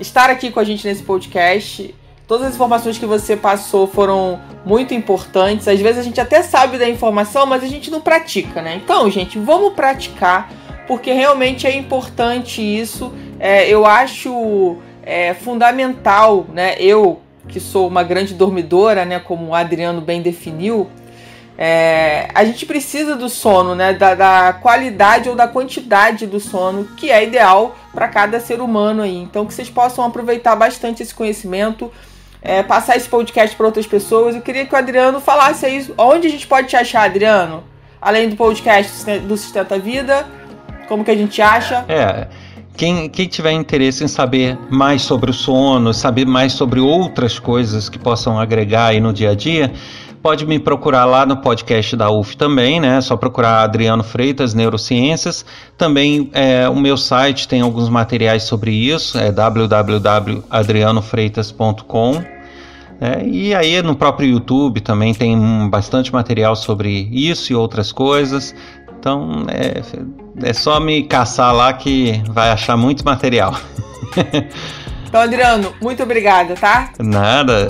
estar 0.00 0.28
aqui 0.30 0.50
com 0.50 0.58
a 0.58 0.64
gente 0.64 0.86
nesse 0.86 1.02
podcast. 1.04 1.94
Todas 2.32 2.46
as 2.46 2.54
informações 2.54 2.96
que 2.96 3.04
você 3.04 3.36
passou 3.36 3.86
foram 3.86 4.40
muito 4.64 4.94
importantes. 4.94 5.68
Às 5.68 5.78
vezes 5.82 5.98
a 5.98 6.02
gente 6.02 6.18
até 6.18 6.42
sabe 6.42 6.78
da 6.78 6.88
informação, 6.88 7.44
mas 7.44 7.62
a 7.62 7.66
gente 7.66 7.90
não 7.90 8.00
pratica, 8.00 8.62
né? 8.62 8.80
Então, 8.82 9.10
gente, 9.10 9.38
vamos 9.38 9.74
praticar, 9.74 10.50
porque 10.88 11.12
realmente 11.12 11.66
é 11.66 11.76
importante 11.76 12.62
isso. 12.62 13.12
É, 13.38 13.68
eu 13.68 13.84
acho 13.84 14.78
é, 15.02 15.34
fundamental, 15.34 16.46
né? 16.54 16.74
Eu, 16.78 17.20
que 17.46 17.60
sou 17.60 17.86
uma 17.86 18.02
grande 18.02 18.32
dormidora, 18.32 19.04
né? 19.04 19.20
Como 19.20 19.48
o 19.48 19.54
Adriano 19.54 20.00
bem 20.00 20.22
definiu, 20.22 20.88
é, 21.58 22.30
a 22.34 22.46
gente 22.46 22.64
precisa 22.64 23.14
do 23.14 23.28
sono, 23.28 23.74
né? 23.74 23.92
Da, 23.92 24.14
da, 24.14 24.52
qualidade 24.54 25.28
ou 25.28 25.36
da 25.36 25.46
quantidade 25.46 26.26
do 26.26 26.40
sono 26.40 26.84
que 26.96 27.10
é 27.10 27.22
ideal 27.22 27.76
para 27.92 28.08
cada 28.08 28.40
ser 28.40 28.62
humano 28.62 29.02
aí. 29.02 29.18
Então 29.18 29.44
que 29.44 29.52
vocês 29.52 29.68
possam 29.68 30.02
aproveitar 30.02 30.56
bastante 30.56 31.02
esse 31.02 31.14
conhecimento, 31.14 31.92
é, 32.42 32.62
passar 32.62 32.96
esse 32.96 33.08
podcast 33.08 33.56
para 33.56 33.66
outras 33.66 33.86
pessoas. 33.86 34.34
Eu 34.34 34.42
queria 34.42 34.66
que 34.66 34.74
o 34.74 34.78
Adriano 34.78 35.20
falasse 35.20 35.64
aí 35.64 35.86
onde 35.96 36.26
a 36.26 36.30
gente 36.30 36.46
pode 36.46 36.68
te 36.68 36.76
achar, 36.76 37.04
Adriano, 37.04 37.64
além 38.00 38.28
do 38.28 38.36
podcast 38.36 39.20
do 39.20 39.36
Sustenta 39.36 39.78
Vida, 39.78 40.26
como 40.88 41.04
que 41.04 41.10
a 41.10 41.16
gente 41.16 41.40
acha? 41.40 41.84
É. 41.88 42.26
Quem, 42.76 43.08
quem, 43.08 43.28
tiver 43.28 43.52
interesse 43.52 44.02
em 44.02 44.08
saber 44.08 44.58
mais 44.70 45.02
sobre 45.02 45.30
o 45.30 45.34
sono, 45.34 45.92
saber 45.92 46.26
mais 46.26 46.52
sobre 46.52 46.80
outras 46.80 47.38
coisas 47.38 47.88
que 47.88 47.98
possam 47.98 48.38
agregar 48.38 48.86
aí 48.86 49.00
no 49.00 49.12
dia 49.12 49.30
a 49.30 49.34
dia, 49.34 49.72
Pode 50.22 50.46
me 50.46 50.58
procurar 50.60 51.04
lá 51.04 51.26
no 51.26 51.38
podcast 51.38 51.96
da 51.96 52.08
UF 52.08 52.36
também, 52.36 52.78
né? 52.78 52.98
É 52.98 53.00
só 53.00 53.16
procurar 53.16 53.64
Adriano 53.64 54.04
Freitas 54.04 54.54
Neurociências. 54.54 55.44
Também 55.76 56.30
é, 56.32 56.68
o 56.68 56.76
meu 56.76 56.96
site 56.96 57.48
tem 57.48 57.60
alguns 57.60 57.88
materiais 57.88 58.44
sobre 58.44 58.70
isso, 58.70 59.18
é 59.18 59.32
www.adrianofreitas.com. 59.32 62.22
É, 63.00 63.26
e 63.26 63.52
aí 63.52 63.82
no 63.82 63.96
próprio 63.96 64.28
YouTube 64.28 64.80
também 64.80 65.12
tem 65.12 65.68
bastante 65.68 66.12
material 66.12 66.54
sobre 66.54 67.08
isso 67.10 67.52
e 67.52 67.56
outras 67.56 67.90
coisas. 67.90 68.54
Então 69.02 69.46
é, 69.48 69.82
é 70.48 70.52
só 70.52 70.78
me 70.78 71.02
caçar 71.02 71.52
lá 71.52 71.72
que 71.72 72.22
vai 72.28 72.50
achar 72.50 72.76
muito 72.76 73.04
material. 73.04 73.52
então, 75.04 75.20
Adriano, 75.20 75.74
muito 75.82 76.04
obrigada, 76.04 76.54
tá? 76.54 76.92
Nada. 77.00 77.66